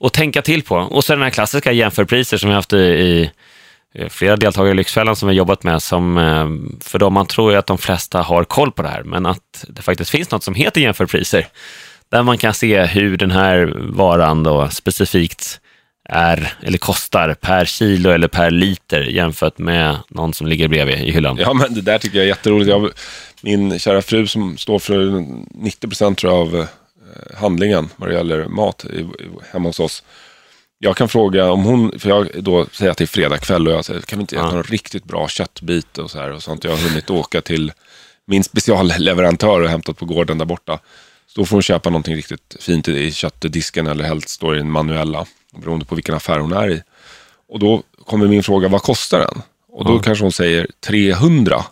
att 0.00 0.12
tänka 0.12 0.42
till 0.42 0.62
på. 0.62 0.76
Och 0.76 1.04
så 1.04 1.12
den 1.12 1.22
här 1.22 1.30
klassiska 1.30 1.72
jämförpriser 1.72 2.36
som 2.36 2.48
vi 2.48 2.54
haft 2.54 2.72
i, 2.72 2.76
i 2.76 3.30
flera 4.08 4.36
deltagare 4.36 4.72
i 4.72 4.74
Lyxfällan 4.74 5.16
som 5.16 5.28
vi 5.28 5.34
jobbat 5.34 5.62
med, 5.62 5.82
som, 5.82 6.18
eh, 6.18 6.48
för 6.80 6.98
dem 6.98 7.12
man 7.12 7.26
tror 7.26 7.52
ju 7.52 7.58
att 7.58 7.66
de 7.66 7.78
flesta 7.78 8.22
har 8.22 8.44
koll 8.44 8.72
på 8.72 8.82
det 8.82 8.88
här, 8.88 9.02
men 9.02 9.26
att 9.26 9.64
det 9.68 9.82
faktiskt 9.82 10.10
finns 10.10 10.30
något 10.30 10.44
som 10.44 10.54
heter 10.54 10.80
jämförpriser, 10.80 11.46
där 12.10 12.22
man 12.22 12.38
kan 12.38 12.54
se 12.54 12.82
hur 12.82 13.16
den 13.16 13.30
här 13.30 13.74
varan 13.78 14.42
då 14.42 14.68
specifikt 14.68 15.60
är, 16.08 16.52
eller 16.62 16.78
kostar 16.78 17.34
per 17.34 17.64
kilo 17.64 18.10
eller 18.10 18.28
per 18.28 18.50
liter 18.50 19.00
jämfört 19.00 19.58
med 19.58 19.96
någon 20.08 20.34
som 20.34 20.46
ligger 20.46 20.68
bredvid 20.68 20.98
i 20.98 21.10
hyllan. 21.10 21.36
Ja, 21.40 21.54
men 21.54 21.74
det 21.74 21.80
där 21.80 21.98
tycker 21.98 22.18
jag 22.18 22.24
är 22.24 22.28
jätteroligt. 22.28 22.70
Jag, 22.70 22.90
min 23.40 23.78
kära 23.78 24.02
fru 24.02 24.26
som 24.26 24.58
står 24.58 24.78
för 24.78 25.24
90 25.50 25.88
procent 25.88 26.24
av 26.24 26.56
eh, 26.56 26.66
handlingen 27.36 27.88
vad 27.96 28.08
det 28.08 28.14
gäller 28.14 28.48
mat 28.48 28.86
hemma 29.52 29.68
hos 29.68 29.80
oss. 29.80 30.02
Jag 30.78 30.96
kan 30.96 31.08
fråga 31.08 31.52
om 31.52 31.64
hon, 31.64 31.98
för 31.98 32.08
jag 32.08 32.28
då 32.34 32.66
säger 32.72 32.90
att 32.90 32.98
det 32.98 33.04
är 33.04 33.06
fredag 33.06 33.38
kväll 33.38 33.68
och 33.68 33.74
jag 33.74 33.84
säger, 33.84 34.00
kan 34.00 34.18
vi 34.18 34.20
inte 34.20 34.36
äta 34.36 34.44
ja. 34.44 34.52
någon 34.52 34.62
riktigt 34.62 35.04
bra 35.04 35.28
köttbit 35.28 35.98
och 35.98 36.10
så 36.10 36.18
här 36.18 36.32
och 36.32 36.42
sånt. 36.42 36.64
Jag 36.64 36.70
har 36.70 36.88
hunnit 36.88 37.10
åka 37.10 37.40
till 37.40 37.72
min 38.26 38.44
specialleverantör 38.44 39.60
och 39.60 39.68
hämtat 39.68 39.96
på 39.96 40.04
gården 40.04 40.38
där 40.38 40.44
borta. 40.44 40.78
Så 41.34 41.40
då 41.40 41.46
får 41.46 41.56
hon 41.56 41.62
köpa 41.62 41.90
någonting 41.90 42.16
riktigt 42.16 42.56
fint 42.60 42.88
i 42.88 43.12
köttdisken 43.12 43.86
eller 43.86 44.04
helst 44.04 44.28
står 44.28 44.54
i 44.54 44.58
den 44.58 44.70
manuella 44.70 45.26
beroende 45.52 45.84
på 45.84 45.94
vilken 45.94 46.14
affär 46.14 46.38
hon 46.38 46.52
är 46.52 46.70
i. 46.70 46.82
Och 47.48 47.58
då 47.58 47.82
kommer 48.06 48.28
min 48.28 48.42
fråga, 48.42 48.68
vad 48.68 48.82
kostar 48.82 49.18
den? 49.18 49.42
Och 49.72 49.84
då 49.84 49.94
ja. 49.94 49.98
kanske 49.98 50.24
hon 50.24 50.32
säger 50.32 50.66
300. 50.86 51.64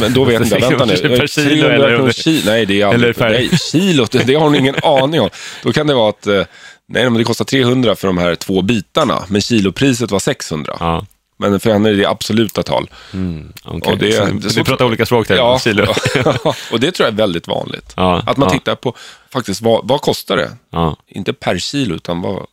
Men 0.00 0.12
då 0.12 0.24
vet 0.24 0.50
jag, 0.50 0.60
vänta 0.60 0.84
nu. 0.84 0.96
Per 0.96 1.26
kilo 1.26 1.68
eller? 1.68 2.12
Kilo, 2.12 2.42
nej, 2.46 2.66
det 2.66 2.80
är 2.80 2.86
aldrig, 2.86 3.16
per... 3.16 3.30
nej, 3.30 3.48
kilot, 3.48 4.10
det 4.26 4.34
har 4.34 4.44
hon 4.44 4.54
ingen 4.54 4.74
aning 4.82 5.20
om. 5.20 5.30
Då 5.62 5.72
kan 5.72 5.86
det 5.86 5.94
vara 5.94 6.08
att, 6.08 6.26
eh, 6.26 6.44
nej 6.88 7.04
men 7.04 7.14
det 7.14 7.24
kostar 7.24 7.44
300 7.44 7.96
för 7.96 8.06
de 8.06 8.18
här 8.18 8.34
två 8.34 8.62
bitarna, 8.62 9.24
men 9.28 9.40
kilopriset 9.40 10.10
var 10.10 10.18
600. 10.18 10.76
Ja. 10.80 11.06
Men 11.40 11.60
för 11.60 11.70
henne 11.70 11.88
är 11.88 11.94
det 11.94 12.06
absoluta 12.06 12.62
tal. 12.62 12.90
Mm, 13.12 13.52
okay. 13.64 13.92
och 13.92 13.98
det, 13.98 14.12
så, 14.12 14.24
det, 14.24 14.56
vi 14.56 14.64
pratar 14.64 14.84
olika 14.84 15.06
språk 15.06 15.28
där, 15.28 15.36
ja, 15.36 15.60
och 16.72 16.80
det 16.80 16.92
tror 16.92 17.06
jag 17.06 17.12
är 17.12 17.16
väldigt 17.16 17.48
vanligt. 17.48 17.92
Ja, 17.96 18.22
att 18.26 18.36
man 18.36 18.50
tittar 18.50 18.74
på, 18.74 18.94
faktiskt, 19.32 19.60
vad, 19.60 19.88
vad 19.88 20.00
kostar 20.00 20.36
det? 20.36 20.56
Inte 21.06 21.32
per 21.32 21.58
kilo, 21.58 21.94
utan 21.94 22.20
vad, 22.20 22.46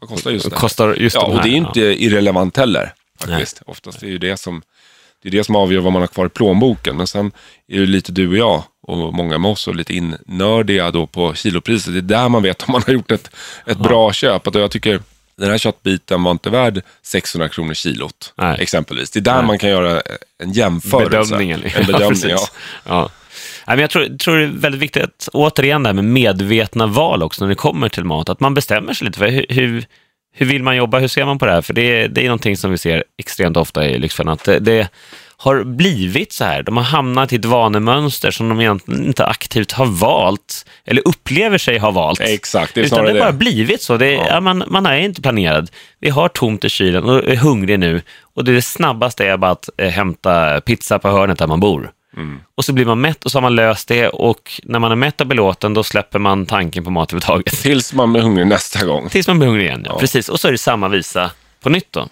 vad 0.00 0.10
kostar 0.10 0.30
just 0.30 0.50
det? 0.50 0.56
Kostar 0.56 0.94
just 0.94 1.16
ja, 1.16 1.26
och 1.26 1.42
det 1.42 1.48
är 1.48 1.56
inte 1.56 1.80
ja. 1.80 1.92
irrelevant 1.92 2.56
heller. 2.56 2.92
Faktiskt. 3.18 3.62
Nej. 3.66 3.72
Oftast 3.72 4.02
är 4.02 4.06
det 4.06 4.18
det 4.18 4.36
som, 4.36 4.62
det 5.22 5.28
är 5.28 5.32
det 5.32 5.44
som 5.44 5.56
avgör 5.56 5.80
vad 5.80 5.92
man 5.92 6.02
har 6.02 6.06
kvar 6.06 6.26
i 6.26 6.28
plånboken. 6.28 6.96
Men 6.96 7.06
sen 7.06 7.32
är 7.68 7.80
det 7.80 7.86
lite 7.86 8.12
du 8.12 8.28
och 8.28 8.36
jag 8.36 8.62
och 8.82 9.14
många 9.14 9.38
med 9.38 9.50
oss 9.50 9.68
och 9.68 9.74
lite 9.74 9.94
innördiga 9.94 10.90
då 10.90 11.06
på 11.06 11.34
kilopriset. 11.34 11.92
Det 11.92 11.98
är 11.98 12.02
där 12.02 12.28
man 12.28 12.42
vet 12.42 12.62
om 12.62 12.72
man 12.72 12.82
har 12.86 12.92
gjort 12.92 13.10
ett, 13.10 13.26
ett 13.66 13.78
ja. 13.78 13.88
bra 13.88 14.12
köp. 14.12 14.46
Att 14.46 14.54
jag 14.54 14.70
tycker 14.70 15.00
den 15.36 15.50
här 15.50 15.58
köttbiten 15.58 16.22
var 16.22 16.30
inte 16.30 16.50
värd 16.50 16.82
600 17.02 17.48
kronor 17.48 17.74
kilot. 17.74 18.34
Nej. 18.36 18.56
Exempelvis. 18.60 19.10
Det 19.10 19.18
är 19.18 19.22
där 19.22 19.36
Nej. 19.36 19.46
man 19.46 19.58
kan 19.58 19.70
göra 19.70 20.02
en 20.42 20.52
jämförelse. 20.52 21.10
Bedömningen. 21.10 21.62
En 21.76 21.86
bedömning, 21.86 22.20
ja. 22.30 22.48
ja. 23.66 23.76
Jag 23.76 23.90
tror, 23.90 24.18
tror 24.18 24.36
det 24.36 24.44
är 24.44 24.48
väldigt 24.48 24.80
viktigt, 24.80 25.02
att, 25.02 25.28
återigen 25.32 25.82
det 25.82 25.88
här 25.88 25.94
med 25.94 26.04
medvetna 26.04 26.86
val 26.86 27.22
också 27.22 27.44
när 27.44 27.48
det 27.48 27.54
kommer 27.54 27.88
till 27.88 28.04
mat. 28.04 28.28
Att 28.28 28.40
man 28.40 28.54
bestämmer 28.54 28.94
sig 28.94 29.06
lite 29.06 29.18
för 29.18 29.28
hur, 29.28 29.46
hur, 29.48 29.84
hur 30.34 30.46
vill 30.46 30.62
man 30.62 30.76
jobba, 30.76 30.98
hur 30.98 31.08
ser 31.08 31.24
man 31.24 31.38
på 31.38 31.46
det 31.46 31.52
här? 31.52 31.62
För 31.62 31.74
det, 31.74 32.06
det 32.06 32.20
är 32.20 32.24
någonting 32.24 32.56
som 32.56 32.70
vi 32.70 32.78
ser 32.78 33.04
extremt 33.18 33.56
ofta 33.56 33.86
i 33.86 33.98
Lyxfällan, 33.98 34.32
att 34.32 34.44
det, 34.44 34.58
det, 34.58 34.88
har 35.36 35.64
blivit 35.64 36.32
så 36.32 36.44
här. 36.44 36.62
De 36.62 36.76
har 36.76 36.84
hamnat 36.84 37.32
i 37.32 37.36
ett 37.36 37.44
vanemönster 37.44 38.30
som 38.30 38.48
de 38.48 38.60
egentligen 38.60 39.04
inte 39.06 39.26
aktivt 39.26 39.72
har 39.72 39.86
valt, 39.86 40.66
eller 40.84 41.08
upplever 41.08 41.58
sig 41.58 41.78
ha 41.78 41.90
valt. 41.90 42.20
Exakt, 42.20 42.74
det 42.74 42.80
är 42.80 42.84
Utan 42.84 43.04
det 43.04 43.12
har 43.12 43.18
bara 43.18 43.32
blivit 43.32 43.82
så. 43.82 43.96
Det, 43.96 44.12
ja. 44.12 44.26
Ja, 44.28 44.40
man, 44.40 44.64
man 44.66 44.86
är 44.86 44.96
inte 44.96 45.22
planerad. 45.22 45.70
Vi 46.00 46.10
har 46.10 46.28
tomt 46.28 46.64
i 46.64 46.68
kylen 46.68 47.04
och 47.04 47.24
är 47.24 47.36
hungrig 47.36 47.78
nu 47.78 48.02
och 48.34 48.44
det, 48.44 48.62
snabbaste 48.62 49.26
är 49.26 49.36
bara 49.36 49.50
att 49.50 49.68
eh, 49.76 49.88
hämta 49.88 50.60
pizza 50.60 50.98
på 50.98 51.08
hörnet 51.08 51.38
där 51.38 51.46
man 51.46 51.60
bor. 51.60 51.90
Och 52.54 52.64
så 52.64 52.72
blir 52.72 52.84
man 52.84 53.00
mätt 53.00 53.24
och 53.24 53.30
så 53.30 53.38
har 53.38 53.42
man 53.42 53.54
löst 53.54 53.88
det 53.88 54.08
och 54.08 54.60
när 54.62 54.78
man 54.78 54.92
är 54.92 54.96
mätt 54.96 55.20
och 55.20 55.26
belåten 55.26 55.74
då 55.74 55.82
släpper 55.82 56.18
man 56.18 56.46
tanken 56.46 56.84
på 56.84 56.90
mat 56.90 57.12
överhuvudtaget. 57.12 57.62
Tills 57.62 57.92
man 57.92 58.12
blir 58.12 58.22
hungrig 58.22 58.46
nästa 58.46 58.86
gång. 58.86 59.08
Tills 59.08 59.28
man 59.28 59.38
blir 59.38 59.48
hungrig 59.48 59.66
igen. 59.66 59.86
Ja. 59.88 59.98
Precis. 59.98 60.28
Och 60.28 60.40
så 60.40 60.48
är 60.48 60.52
det 60.52 60.58
samma 60.58 60.88
visa 60.88 61.30
på 61.62 61.68
nytt 61.68 61.92
då. 61.92 62.08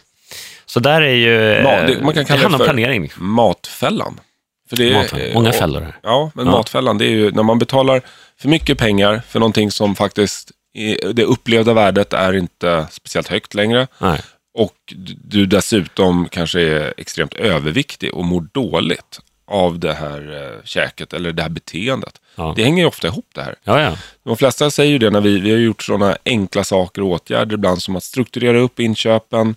Så 0.73 0.81
där 0.81 1.03
är 1.03 1.15
ju... 1.15 1.39
Ma- 1.39 1.81
eh, 1.81 1.87
det- 1.87 2.03
man 2.05 2.15
kan 2.15 2.25
kalla 2.25 2.41
det 2.41 2.47
om 2.47 2.53
för- 2.59 2.65
planering. 2.65 3.11
Matfällan. 3.17 4.21
För 4.69 4.77
det 4.77 4.89
är, 4.89 4.95
Matfällan. 4.95 5.35
Många 5.35 5.49
och- 5.49 5.55
fällor 5.55 5.81
här. 5.81 5.97
Ja, 6.03 6.31
men 6.35 6.47
Ja. 6.47 6.53
matfällan 6.53 6.99
det 6.99 7.05
är 7.05 7.11
ju 7.11 7.31
när 7.31 7.43
man 7.43 7.59
betalar 7.59 8.03
för 8.41 8.49
mycket 8.49 8.79
pengar 8.79 9.23
för 9.29 9.41
någonting 9.41 9.71
som 9.71 9.95
faktiskt, 9.97 10.51
det 11.13 11.23
upplevda 11.25 11.73
värdet 11.73 12.13
är 12.13 12.33
inte 12.33 12.87
speciellt 12.91 13.29
högt 13.29 13.55
längre. 13.55 13.87
Nej. 13.99 14.21
Och 14.59 14.95
du 15.25 15.47
dessutom 15.47 16.29
kanske 16.29 16.61
är 16.61 16.95
extremt 16.97 17.35
överviktig 17.35 18.15
och 18.15 18.25
mår 18.25 18.47
dåligt 18.53 19.21
av 19.47 19.79
det 19.79 19.93
här 19.93 20.43
eh, 20.43 20.65
käket 20.65 21.13
eller 21.13 21.33
det 21.33 21.43
här 21.43 21.49
beteendet. 21.51 22.15
Ja. 22.35 22.53
Det 22.57 22.65
hänger 22.65 22.83
ju 22.83 22.89
ofta 22.89 23.07
ihop 23.07 23.27
det 23.35 23.43
här. 23.43 23.55
Ja, 23.65 23.81
ja. 23.81 23.97
De 24.25 24.37
flesta 24.37 24.71
säger 24.71 24.91
ju 24.93 24.99
det 24.99 25.11
när 25.11 25.21
vi, 25.21 25.39
vi 25.41 25.51
har 25.51 25.59
gjort 25.59 25.83
sådana 25.83 26.17
enkla 26.25 26.65
saker 26.65 27.03
och 27.03 27.09
åtgärder 27.09 27.55
ibland 27.55 27.83
som 27.83 27.97
att 27.97 28.03
strukturera 28.05 28.59
upp 28.59 28.81
inköpen, 28.81 29.49
eh, 29.49 29.55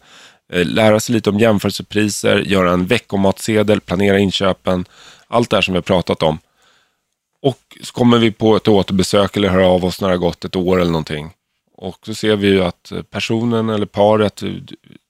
Eh, 0.54 0.66
lära 0.66 1.00
sig 1.00 1.16
lite 1.16 1.30
om 1.30 1.40
jämförelsepriser, 1.40 2.38
göra 2.38 2.72
en 2.72 2.86
veckomatsedel, 2.86 3.82
planera 3.82 4.20
inköpen. 4.20 4.86
Allt 5.28 5.50
det 5.50 5.58
här 5.58 5.62
som 5.62 5.74
vi 5.74 5.78
har 5.78 5.82
pratat 5.82 6.24
om. 6.24 6.40
Och 7.42 7.78
så 7.82 7.94
kommer 7.94 8.18
vi 8.18 8.32
på 8.32 8.56
ett 8.56 8.68
återbesök 8.68 9.38
eller 9.38 9.50
hör 9.50 9.60
av 9.60 9.86
oss 9.86 10.02
när 10.02 10.08
det 10.08 10.14
har 10.14 10.20
gått 10.20 10.46
ett 10.46 10.56
år 10.56 10.82
eller 10.82 10.92
någonting. 10.92 11.32
Och 11.78 12.00
så 12.06 12.14
ser 12.14 12.36
vi 12.36 12.48
ju 12.48 12.64
att 12.64 12.92
personen 13.10 13.70
eller 13.70 13.86
paret, 13.86 14.44
eh, 14.44 14.50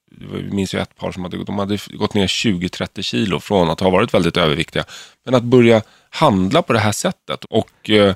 vi 0.10 0.52
minns 0.52 0.74
ju 0.74 0.80
ett 0.80 0.98
par 0.98 1.12
som 1.12 1.24
hade, 1.24 1.44
de 1.44 1.60
hade 1.60 1.78
gått 1.94 2.14
ner 2.14 2.28
20-30 2.28 3.02
kilo 3.02 3.40
från 3.40 3.70
att 3.70 3.80
ha 3.80 3.90
varit 3.90 4.14
väldigt 4.14 4.38
överviktiga. 4.38 4.84
Men 5.26 5.36
att 5.36 5.44
börja 5.44 5.82
handla 6.10 6.62
på 6.62 6.74
det 6.74 6.80
här 6.80 6.92
sättet 6.92 7.46
och 7.50 7.90
eh, 7.90 8.16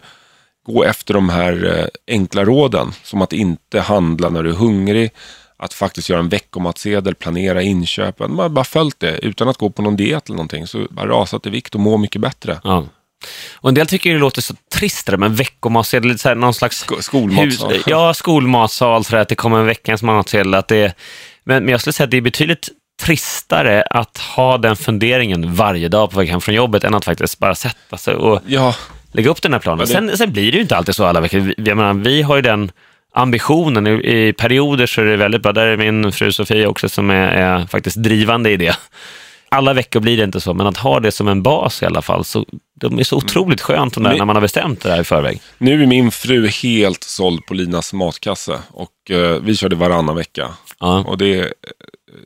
gå 0.65 0.83
efter 0.83 1.13
de 1.13 1.29
här 1.29 1.77
eh, 1.77 2.15
enkla 2.15 2.45
råden. 2.45 2.91
Som 3.03 3.21
att 3.21 3.33
inte 3.33 3.79
handla 3.79 4.29
när 4.29 4.43
du 4.43 4.49
är 4.49 4.55
hungrig, 4.55 5.11
att 5.59 5.73
faktiskt 5.73 6.09
göra 6.09 6.19
en 6.19 6.29
veckomatsedel, 6.29 7.15
planera 7.15 7.61
inköpen. 7.61 8.31
Man 8.31 8.39
har 8.39 8.49
bara 8.49 8.65
följt 8.65 8.99
det 8.99 9.17
utan 9.25 9.49
att 9.49 9.57
gå 9.57 9.69
på 9.69 9.81
någon 9.81 9.95
diet 9.95 10.25
eller 10.29 10.35
någonting. 10.35 10.67
Så 10.67 10.87
bara 10.89 11.07
rasat 11.07 11.45
i 11.45 11.49
vikt 11.49 11.75
och 11.75 11.81
må 11.81 11.97
mycket 11.97 12.21
bättre. 12.21 12.59
ja. 12.63 12.85
Och 13.55 13.69
en 13.69 13.75
del 13.75 13.87
tycker 13.87 14.13
det 14.13 14.19
låter 14.19 14.41
så 14.41 14.53
trist 14.73 15.07
där 15.07 15.17
med 15.17 15.37
veckomatsedel, 15.37 16.19
så 16.19 16.29
här, 16.29 16.35
någon 16.35 16.53
slags 16.53 16.85
Sk- 16.85 17.01
Skolmatsal. 17.01 17.71
hus, 17.73 17.83
ja, 17.87 18.13
skolmatsal, 18.13 19.03
så 19.05 19.15
att 19.17 19.27
det 19.29 19.35
kommer 19.35 19.59
en 19.59 19.65
veckans 19.65 20.03
matsedel. 20.03 20.53
Att 20.53 20.67
det, 20.67 20.93
men, 21.43 21.63
men 21.63 21.71
jag 21.71 21.81
skulle 21.81 21.93
säga 21.93 22.05
att 22.05 22.11
det 22.11 22.17
är 22.17 22.21
betydligt 22.21 22.69
tristare 23.01 23.81
att 23.83 24.17
ha 24.17 24.57
den 24.57 24.75
funderingen 24.75 25.53
varje 25.53 25.87
dag 25.89 26.11
på 26.11 26.17
väg 26.19 26.29
hem 26.29 26.41
från 26.41 26.55
jobbet 26.55 26.83
än 26.83 26.95
att 26.95 27.05
faktiskt 27.05 27.39
bara 27.39 27.55
sätta 27.55 27.97
sig 27.97 28.15
och 28.15 28.39
Ja, 28.47 28.75
lägga 29.11 29.29
upp 29.29 29.41
den 29.41 29.53
här 29.53 29.59
planen. 29.59 29.79
Ja, 29.79 29.85
det- 30.01 30.07
sen, 30.07 30.17
sen 30.17 30.31
blir 30.33 30.51
det 30.51 30.55
ju 30.55 30.61
inte 30.61 30.77
alltid 30.77 30.95
så 30.95 31.05
alla 31.05 31.21
veckor. 31.21 31.53
Jag 31.57 31.77
menar, 31.77 31.93
vi 31.93 32.21
har 32.21 32.35
ju 32.35 32.41
den 32.41 32.71
ambitionen. 33.13 33.87
I, 33.87 33.91
I 34.27 34.33
perioder 34.33 34.85
så 34.85 35.01
är 35.01 35.05
det 35.05 35.17
väldigt 35.17 35.41
bra. 35.41 35.51
Där 35.51 35.67
är 35.67 35.77
min 35.77 36.11
fru 36.11 36.31
Sofia 36.31 36.69
också 36.69 36.89
som 36.89 37.09
är, 37.09 37.27
är 37.27 37.65
faktiskt 37.65 37.97
drivande 37.97 38.51
i 38.51 38.57
det. 38.57 38.77
Alla 39.51 39.73
veckor 39.73 39.99
blir 39.99 40.17
det 40.17 40.23
inte 40.23 40.41
så, 40.41 40.53
men 40.53 40.67
att 40.67 40.77
ha 40.77 40.99
det 40.99 41.11
som 41.11 41.27
en 41.27 41.43
bas 41.43 41.83
i 41.83 41.85
alla 41.85 42.01
fall. 42.01 42.25
Så, 42.25 42.45
de 42.73 42.99
är 42.99 43.03
så 43.03 43.17
otroligt 43.17 43.61
skönt 43.61 43.93
de 43.93 44.03
där, 44.03 44.17
när 44.17 44.25
man 44.25 44.35
har 44.35 44.41
bestämt 44.41 44.81
det 44.81 44.91
här 44.91 45.01
i 45.01 45.03
förväg. 45.03 45.41
nu 45.57 45.83
är 45.83 45.87
min 45.87 46.11
fru 46.11 46.47
helt 46.47 47.03
såld 47.03 47.45
på 47.45 47.53
Linas 47.53 47.93
matkasse. 47.93 48.59
Och 48.71 49.11
eh, 49.11 49.39
vi 49.41 49.55
körde 49.55 49.75
varannan 49.75 50.15
vecka. 50.15 50.47
Ja. 50.79 51.03
Och 51.07 51.17
det, 51.17 51.53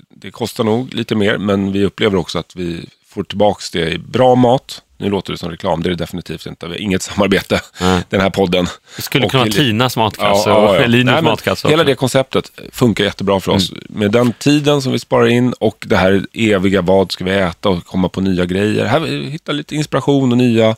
det 0.09 0.31
kostar 0.31 0.63
nog 0.63 0.93
lite 0.93 1.15
mer, 1.15 1.37
men 1.37 1.71
vi 1.71 1.85
upplever 1.85 2.17
också 2.17 2.39
att 2.39 2.55
vi 2.55 2.89
får 3.07 3.23
tillbaka 3.23 3.61
det 3.73 3.91
i 3.91 3.97
bra 3.97 4.35
mat. 4.35 4.82
Nu 4.97 5.09
låter 5.09 5.31
det 5.31 5.37
som 5.37 5.49
reklam, 5.51 5.83
det 5.83 5.87
är 5.89 5.91
det 5.91 5.95
definitivt 5.95 6.45
inte. 6.45 6.65
Vi 6.65 6.71
har 6.71 6.79
inget 6.79 7.01
samarbete, 7.01 7.61
Nej. 7.81 8.03
den 8.09 8.21
här 8.21 8.29
podden. 8.29 8.67
Det 8.95 9.01
skulle 9.01 9.25
Och 9.25 9.31
kunna 9.31 9.43
vara 9.43 9.51
Tinas 9.53 9.97
matkasse 9.97 10.51
och 10.51 10.79
Linus 10.89 11.05
Nej, 11.05 11.15
men 11.15 11.23
matkasse. 11.23 11.67
Hela. 11.67 11.81
Mm. 11.81 11.91
det 11.91 11.95
konceptet 11.95 12.51
funkar 12.71 13.03
jättebra 13.03 13.39
för 13.39 13.51
oss. 13.51 13.71
Med 13.89 14.11
den 14.11 14.33
tiden 14.33 14.81
som 14.81 14.91
vi 14.91 14.99
sparar 14.99 15.27
in 15.27 15.53
och 15.53 15.85
det 15.87 15.97
här 15.97 16.25
eviga 16.33 16.81
vad 16.81 17.11
ska 17.11 17.23
vi 17.25 17.31
äta 17.31 17.69
och 17.69 17.85
komma 17.85 18.09
på 18.09 18.21
nya 18.21 18.45
grejer. 18.45 18.85
Här, 18.85 19.29
hitta 19.29 19.51
lite 19.51 19.75
inspiration 19.75 20.31
och 20.31 20.37
nya 20.37 20.75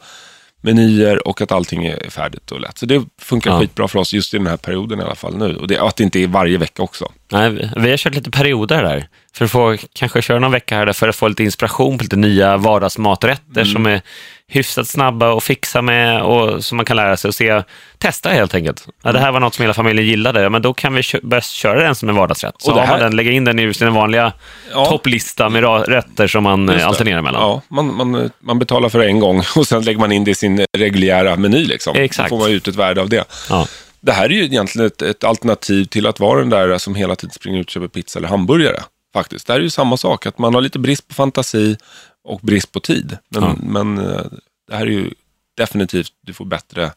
menyer 0.62 1.28
och 1.28 1.42
att 1.42 1.52
allting 1.52 1.86
är 1.86 2.10
färdigt 2.10 2.52
och 2.52 2.60
lätt. 2.60 2.78
Så 2.78 2.86
det 2.86 3.06
funkar 3.22 3.52
Ja. 3.52 3.60
skitbra 3.60 3.88
för 3.88 4.00
oss 4.00 4.14
just 4.14 4.34
i 4.34 4.38
den 4.38 4.48
här 4.48 4.58
perioden 4.58 5.00
i 5.00 5.04
alla 5.04 5.16
fall 5.16 5.38
nu. 5.38 5.56
Och 5.56 5.68
det, 5.68 5.80
att 5.80 5.96
det 5.96 6.04
inte 6.04 6.20
är 6.20 6.28
varje 6.28 6.58
vecka 6.58 6.84
också. 6.84 7.12
Nej, 7.32 7.50
vi- 7.76 7.90
har 7.90 7.98
kört 7.98 8.16
lite 8.16 8.32
perioder 8.32 8.84
där. 8.84 9.08
För 9.34 9.46
att 9.46 9.52
få, 9.52 9.78
kanske 9.94 10.22
köra 10.22 10.40
någon 10.40 10.52
vecka 10.52 10.76
här 10.76 10.86
där 10.86 10.94
för 10.94 11.10
att 11.10 11.16
få 11.16 11.28
lite 11.28 11.44
inspiration 11.44 11.98
på 11.98 12.04
lite 12.04 12.16
nya 12.16 12.58
vardagsmaträtter 12.58 13.62
Mm. 13.62 13.74
som 13.74 13.86
är 13.86 14.02
hyfsat 14.48 14.88
snabba 14.88 15.38
att 15.38 15.44
fixa 15.44 15.82
med 15.82 16.22
och 16.22 16.64
som 16.66 16.76
man 16.76 16.86
kan 16.86 16.96
lära 16.96 17.18
sig 17.18 17.28
och 17.28 17.36
se, 17.36 17.62
testa 17.98 18.30
helt 18.30 18.56
enkelt. 18.56 18.88
Ja, 19.04 19.12
det 19.12 19.20
här 19.20 19.32
var 19.32 19.40
något 19.40 19.54
som 19.56 19.64
hela 19.64 19.74
familjen 19.74 20.08
gillade, 20.08 20.42
ja, 20.42 20.50
men 20.50 20.62
då 20.62 20.74
kan 20.74 20.94
vi 20.94 21.04
kö- 21.04 21.20
börja 21.24 21.42
köra 21.42 21.84
den 21.84 21.96
som 21.96 22.10
en 22.10 22.16
vardagsrätt. 22.16 22.56
Så 22.58 22.72
Och 22.72 22.78
det 22.78 22.86
här- 22.86 23.00
den, 23.00 23.16
lägger 23.16 23.32
in 23.32 23.44
den 23.44 23.60
i 23.60 23.74
sin 23.74 23.94
vanliga 23.94 24.34
Ja. 24.74 24.86
topplista 24.86 25.50
med 25.50 25.88
rätter 25.90 26.28
som 26.28 26.44
man 26.44 26.66
det. 26.66 26.86
alternerar 26.86 27.22
mellan. 27.22 27.42
Ja, 27.42 27.62
man, 27.68 27.96
man, 27.96 28.32
man 28.40 28.60
betalar 28.60 28.90
för 28.90 29.00
en 29.00 29.20
gång 29.20 29.44
och 29.56 29.68
sen 29.68 29.84
lägger 29.84 30.00
man 30.00 30.12
in 30.12 30.24
det 30.24 30.32
i 30.32 30.36
sin 30.36 30.66
reguljära 30.78 31.36
meny. 31.36 31.66
Liksom. 31.66 31.96
Exakt. 31.96 32.30
Då 32.30 32.38
får 32.38 32.44
man 32.44 32.52
ut 32.52 32.68
ett 32.68 32.76
värde 32.76 33.02
av 33.02 33.10
det. 33.10 33.24
Ja. 33.50 33.68
Det 34.06 34.12
här 34.12 34.26
är 34.26 34.30
ju 34.30 34.44
egentligen 34.44 34.88
ett, 34.88 35.02
ett 35.02 35.24
alternativ 35.24 35.86
till 35.86 36.08
att 36.08 36.20
vara 36.20 36.40
den 36.40 36.50
där 36.50 36.78
som 36.78 36.96
hela 36.96 37.16
tiden 37.16 37.34
springer 37.34 37.60
ut 37.60 37.66
och 37.68 37.72
köper 37.72 37.88
pizza 37.88 38.20
eller 38.20 38.28
hamburgare. 38.30 38.84
Faktiskt. 39.14 39.48
Det 39.48 39.54
här 39.54 39.60
är 39.60 39.64
ju 39.64 39.70
samma 39.70 39.98
sak, 39.98 40.26
att 40.26 40.38
man 40.38 40.54
har 40.54 40.62
lite 40.62 40.80
brist 40.80 41.08
på 41.08 41.14
fantasi 41.14 41.78
och 42.24 42.40
brist 42.44 42.72
på 42.72 42.80
tid. 42.80 43.18
Men, 43.30 43.44
Ja. 43.44 43.56
men 43.64 43.98
eh, 43.98 44.22
det 44.68 44.76
här 44.76 44.82
är 44.86 44.92
ju 44.92 45.10
definitivt, 45.58 46.12
du 46.22 46.34
får 46.34 46.46
bättre, 46.46 46.92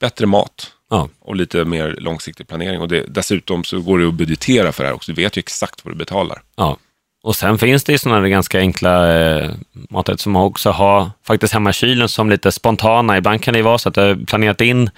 bättre 0.00 0.26
mat 0.26 0.72
Ja. 0.90 1.08
och 1.20 1.36
lite 1.36 1.64
mer 1.64 1.96
långsiktig 1.98 2.48
planering. 2.48 2.80
Och 2.80 2.88
det, 2.88 3.04
dessutom 3.08 3.64
så 3.64 3.80
går 3.80 3.98
det 3.98 4.08
att 4.08 4.14
budgetera 4.14 4.72
för 4.72 4.82
det 4.84 4.88
här 4.88 4.94
också. 4.96 5.12
Du 5.12 5.22
vet 5.22 5.36
ju 5.36 5.40
exakt 5.40 5.84
vad 5.84 5.94
du 5.94 5.98
betalar. 5.98 6.42
Ja. 6.56 6.76
Och 7.22 7.36
sen 7.36 7.58
finns 7.58 7.84
det 7.84 7.92
ju 7.92 7.98
sådana 7.98 8.20
där 8.20 8.28
ganska 8.28 8.58
enkla 8.58 9.14
eh, 9.18 9.50
maträtter 9.90 10.22
som 10.22 10.32
man 10.32 10.42
också 10.42 10.70
har 10.70 11.10
faktiskt 11.26 11.52
hemma 11.52 11.70
i 11.70 11.72
kylen 11.72 12.08
som 12.08 12.30
lite 12.30 12.52
spontana. 12.52 13.18
Ibland 13.18 13.42
kan 13.42 13.52
det 13.52 13.58
ju 13.58 13.64
vara 13.64 13.78
så 13.78 13.88
att 13.88 13.94
du 13.94 14.00
har 14.00 14.24
planerat 14.26 14.60
in 14.60 14.90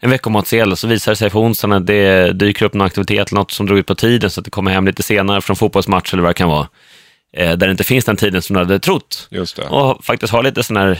en 0.00 0.10
veckomatsedel 0.10 0.72
och 0.72 0.78
så 0.78 0.86
visar 0.86 1.12
det 1.12 1.16
sig 1.16 1.30
på 1.30 1.40
onsdagen 1.40 1.72
att 1.76 1.86
det 1.86 2.32
dyker 2.32 2.64
upp 2.66 2.74
någon 2.74 2.86
aktivitet 2.86 3.32
något 3.32 3.50
som 3.50 3.66
drog 3.66 3.78
ut 3.78 3.86
på 3.86 3.94
tiden 3.94 4.30
så 4.30 4.40
att 4.40 4.44
det 4.44 4.50
kommer 4.50 4.70
hem 4.70 4.86
lite 4.86 5.02
senare 5.02 5.40
från 5.40 5.56
fotbollsmatch 5.56 6.12
eller 6.12 6.22
vad 6.22 6.30
det 6.30 6.34
kan 6.34 6.48
vara. 6.48 6.68
Eh, 7.36 7.48
där 7.48 7.56
det 7.66 7.70
inte 7.70 7.84
finns 7.84 8.04
den 8.04 8.16
tiden 8.16 8.42
som 8.42 8.54
du 8.54 8.60
hade 8.60 8.78
trott. 8.78 9.28
Just 9.30 9.56
det. 9.56 9.62
Och 9.62 10.04
faktiskt 10.04 10.32
ha 10.32 10.42
lite 10.42 10.62
sån 10.62 10.76
här 10.76 10.98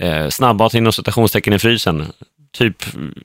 eh, 0.00 0.28
snabbmat 0.28 0.74
inom 0.74 0.92
citationstecken 0.92 1.52
i 1.52 1.58
frysen. 1.58 2.12
Typ 2.58 2.84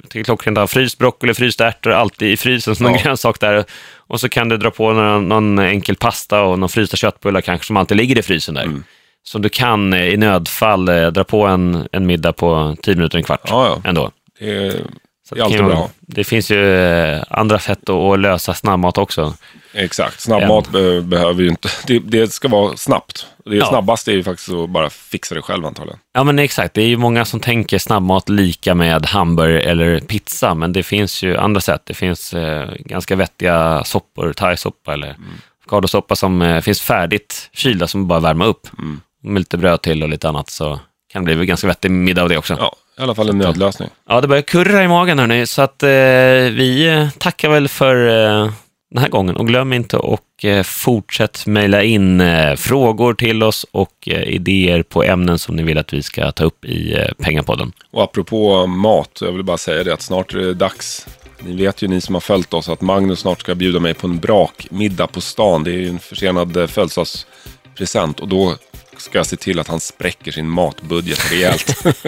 till 0.09 0.25
klockrent 0.25 0.57
ha 0.57 0.67
fryst 0.67 0.97
broccoli, 0.97 1.33
frysta 1.33 1.67
ärtor, 1.67 1.91
alltid 1.91 2.31
i 2.31 2.37
frysen 2.37 2.75
som 2.75 2.85
Ja. 2.85 3.01
grönsak 3.03 3.39
där. 3.39 3.65
Och 3.97 4.19
så 4.19 4.29
kan 4.29 4.49
du 4.49 4.57
dra 4.57 4.71
på 4.71 4.93
någon, 4.93 5.29
någon 5.29 5.59
enkel 5.59 5.95
pasta 5.95 6.41
och 6.41 6.59
någon 6.59 6.69
frysta 6.69 6.97
köttbullar 6.97 7.41
kanske 7.41 7.67
som 7.67 7.77
alltid 7.77 7.97
ligger 7.97 8.17
i 8.19 8.21
frysen 8.21 8.55
där. 8.55 8.63
Mm. 8.63 8.83
Så 9.23 9.37
du 9.37 9.49
kan 9.49 9.93
eh, 9.93 10.05
i 10.07 10.17
nödfall 10.17 10.89
eh, 10.89 11.07
dra 11.07 11.23
på 11.23 11.45
en, 11.47 11.87
en 11.91 12.05
middag 12.05 12.33
på 12.33 12.75
10 12.81 12.95
minuter, 12.95 13.17
en 13.17 13.23
kvart 13.23 13.41
Ja, 13.49 13.65
ja. 13.67 13.89
ändå. 13.89 14.11
Det 14.39 14.49
är, 14.49 14.85
det 15.31 15.39
är 15.39 15.43
alltid 15.43 15.65
bra. 15.65 15.89
Det 15.99 16.23
finns 16.23 16.51
ju 16.51 16.75
eh, 16.75 17.23
andra 17.29 17.59
sätt 17.59 17.89
att, 17.89 18.19
lösa 18.19 18.53
snabbmat 18.53 18.97
också. 18.97 19.33
Exakt, 19.73 20.19
snabbmat 20.21 20.71
be 20.71 21.01
behöver 21.01 21.41
ju 21.43 21.49
inte, 21.49 21.69
det, 21.87 21.99
det 21.99 22.33
ska 22.33 22.47
vara 22.47 22.77
snabbt. 22.77 23.27
Det 23.45 23.55
Ja. 23.55 23.65
snabbaste 23.65 24.11
är 24.11 24.15
ju 24.15 24.23
faktiskt 24.23 24.49
att 24.49 24.69
bara 24.69 24.89
fixa 24.89 25.35
det 25.35 25.41
själv 25.41 25.65
antagligen. 25.65 25.99
Ja 26.13 26.23
men 26.23 26.39
exakt, 26.39 26.73
det 26.73 26.81
är 26.81 26.87
ju 26.87 26.97
många 26.97 27.25
som 27.25 27.39
tänker 27.39 27.77
snabbmat 27.77 28.29
lika 28.29 28.75
med 28.75 29.05
hamburgare 29.05 29.61
eller 29.61 29.99
pizza, 29.99 30.53
men 30.53 30.73
det 30.73 30.83
finns 30.83 31.23
ju 31.23 31.37
andra 31.37 31.61
sätt. 31.61 31.81
Det 31.85 31.93
finns 31.93 32.33
eh, 32.33 32.69
ganska 32.79 33.15
vettiga 33.15 33.83
soppor, 33.83 34.33
thaisoppa 34.33 34.93
eller 34.93 35.07
Mm. 35.07 35.21
avokadosoppa 35.65 36.15
som 36.15 36.41
eh, 36.41 36.61
finns 36.61 36.81
färdigt 36.81 37.49
kylda 37.53 37.87
som 37.87 38.07
bara 38.07 38.19
värma 38.19 38.45
upp. 38.45 38.67
Mm. 38.77 39.01
Med 39.23 39.39
lite 39.39 39.57
bröd 39.57 39.81
till 39.81 40.03
och 40.03 40.09
lite 40.09 40.29
annat 40.29 40.49
så 40.49 40.79
kan 41.13 41.25
det 41.25 41.35
bli 41.35 41.45
ganska 41.45 41.67
vettig 41.67 41.91
middag 41.91 42.21
av 42.21 42.29
det 42.29 42.37
också. 42.37 42.55
Ja. 42.59 42.75
Ja, 42.95 43.01
i 43.01 43.03
alla 43.03 43.15
fall 43.15 43.29
en 43.29 43.37
nödlösning. 43.37 43.89
det 44.21 44.27
börjar 44.27 44.41
kurra 44.41 44.83
i 44.83 44.87
magen 44.87 45.19
hörni, 45.19 45.47
så 45.47 45.61
att 45.61 45.83
eh, 45.83 45.89
vi 45.89 46.87
eh, 46.87 47.09
tackar 47.09 47.49
väl 47.49 47.67
för 47.67 48.07
eh, 48.07 48.51
den 48.93 49.01
här 49.01 49.09
gången 49.09 49.35
och 49.35 49.47
glöm 49.47 49.73
inte 49.73 49.97
och 49.97 50.45
eh, 50.45 50.63
fortsätt 50.63 51.45
mejla 51.45 51.83
in 51.83 52.21
eh, 52.21 52.55
frågor 52.55 53.13
till 53.13 53.43
oss 53.43 53.65
och 53.71 54.07
eh, 54.07 54.23
idéer 54.23 54.83
på 54.83 55.03
ämnen 55.03 55.39
som 55.39 55.55
ni 55.55 55.63
vill 55.63 55.77
att 55.77 55.93
vi 55.93 56.03
ska 56.03 56.31
ta 56.31 56.43
upp 56.43 56.65
i 56.65 57.07
Pengapodden. 57.17 57.71
Och 57.91 58.03
apropå 58.03 58.67
mat, 58.67 59.19
jag 59.21 59.31
vill 59.31 59.43
bara 59.43 59.57
säga 59.57 59.83
det 59.83 59.93
att 59.93 60.01
snart 60.01 60.33
är 60.33 60.37
det 60.37 60.53
dags. 60.53 61.07
Ni 61.39 61.55
vet 61.55 61.81
ju 61.81 61.87
ni 61.87 62.01
som 62.01 62.15
har 62.15 62.21
följt 62.21 62.53
oss 62.53 62.69
att 62.69 62.81
Magnus 62.81 63.19
snart 63.19 63.39
ska 63.39 63.55
bjuda 63.55 63.79
mig 63.79 63.93
på 63.93 64.07
en 64.07 64.19
brakmiddag 64.19 65.07
på 65.07 65.21
stan. 65.21 65.63
Det 65.63 65.71
är 65.71 65.77
ju 65.77 65.89
en 65.89 65.99
försenad 65.99 66.69
födelsedagspresent 66.69 68.19
och 68.19 68.27
då 68.27 68.55
ska 69.03 69.19
jag 69.19 69.25
se 69.25 69.35
till 69.35 69.59
att 69.59 69.67
han 69.67 69.79
spräcker 69.79 70.31
sin 70.31 70.49
matbudget 70.49 71.31
rejält. 71.31 71.83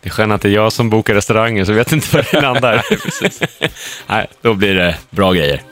Det 0.00 0.08
är 0.08 0.10
skönt 0.10 0.32
att 0.32 0.42
det 0.42 0.48
är 0.48 0.52
jag 0.52 0.72
som 0.72 0.90
bokar 0.90 1.14
restaurangen, 1.14 1.66
så 1.66 1.72
jag 1.72 1.76
vet 1.76 1.92
inte 1.92 2.16
var 2.16 2.26
det 2.32 2.40
landar. 2.40 2.86
Nej, 4.06 4.26
då 4.40 4.54
blir 4.54 4.74
det 4.74 4.96
bra 5.10 5.32
grejer. 5.32 5.62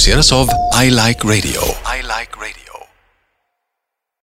listeners 0.00 0.32
of 0.32 0.48
I 0.72 0.88
Like 0.88 1.24
Radio. 1.24 1.60